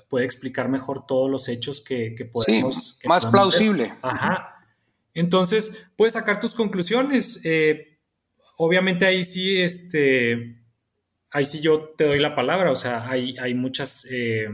[0.09, 2.99] puede explicar mejor todos los hechos que, podemos...
[3.05, 3.93] más plausible.
[4.01, 4.53] Ajá.
[5.13, 7.41] Entonces, puedes sacar tus conclusiones
[8.58, 10.58] obviamente ahí sí, este,
[11.32, 14.49] ahí sí yo te doy la palabra, o sea, hay, hay muchas, eh,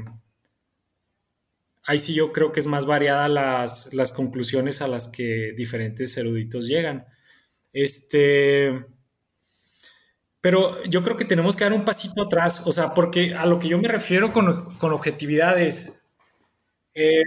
[1.85, 6.15] ahí sí yo creo que es más variada las, las, conclusiones a las que diferentes
[6.17, 7.05] eruditos llegan.
[7.73, 8.85] Este,
[10.41, 13.59] pero yo creo que tenemos que dar un pasito atrás, o sea, porque a lo
[13.59, 16.03] que yo me refiero con, con objetividad es,
[16.93, 17.23] eh,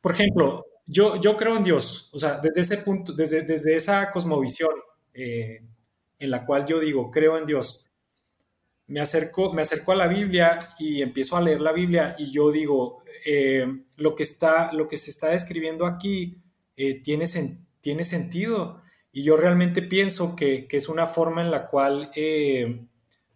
[0.00, 4.10] por ejemplo, yo, yo creo en Dios, o sea, desde ese punto, desde, desde esa
[4.10, 4.70] cosmovisión
[5.12, 5.62] eh,
[6.18, 7.90] en la cual yo digo, creo en Dios,
[8.86, 12.52] me acerco, me acerco a la Biblia y empiezo a leer la Biblia y yo
[12.52, 13.66] digo, eh,
[13.96, 16.40] lo, que está, lo que se está describiendo aquí
[16.76, 17.24] eh, tiene,
[17.80, 18.82] tiene sentido.
[19.10, 22.12] Y yo realmente pienso que, que, es una forma en la cual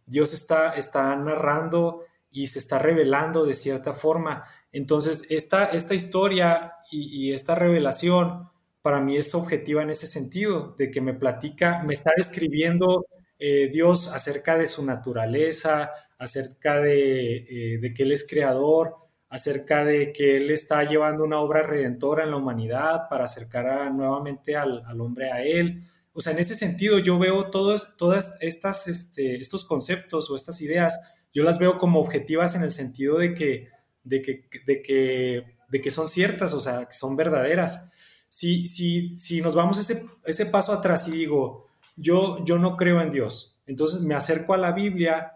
[0.07, 4.45] Dios está, está narrando y se está revelando de cierta forma.
[4.73, 8.49] Entonces, esta, esta historia y, esta revelación
[8.82, 13.07] para mí es objetiva en ese sentido, de que me platica, me está describiendo
[13.38, 18.97] eh, Dios acerca de su naturaleza, acerca de, eh, que Él es creador,
[19.28, 24.57] acerca de que Él está llevando una obra redentora en la humanidad para acercar nuevamente
[24.57, 25.82] al, hombre a Él.
[26.12, 30.61] O sea, en ese sentido yo veo todos, todas estas, este, estos conceptos o estas
[30.61, 30.99] ideas,
[31.32, 33.68] yo las veo como objetivas en el sentido de que
[34.05, 37.91] de que, de que, de que son ciertas, o sea, que son verdaderas.
[38.29, 41.66] Si, si, si nos vamos ese, ese paso atrás y digo,
[41.97, 45.33] yo, yo no creo en Dios, entonces me acerco a la Biblia,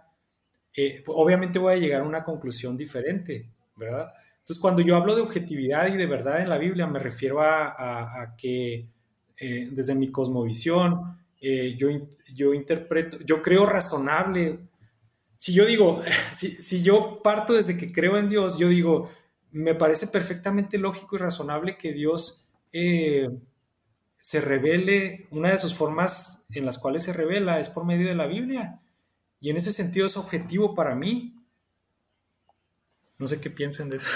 [0.76, 4.12] eh, obviamente voy a llegar a una conclusión diferente, ¿verdad?
[4.38, 8.34] Entonces, cuando yo hablo de objetividad y de verdad en la Biblia, me refiero a,
[8.36, 8.86] que
[9.38, 11.88] eh, desde mi cosmovisión, eh, yo,
[12.34, 14.60] yo interpreto, yo creo razonable
[15.36, 19.10] si yo digo, si, yo parto desde que creo en Dios, yo digo,
[19.54, 23.30] me parece perfectamente lógico y razonable que Dios eh,
[24.18, 28.16] se revele, una de sus formas en las cuales se revela es por medio de
[28.16, 28.80] la Biblia.
[29.40, 31.40] Y en ese sentido es objetivo para mí.
[33.18, 34.10] No sé qué piensen de eso.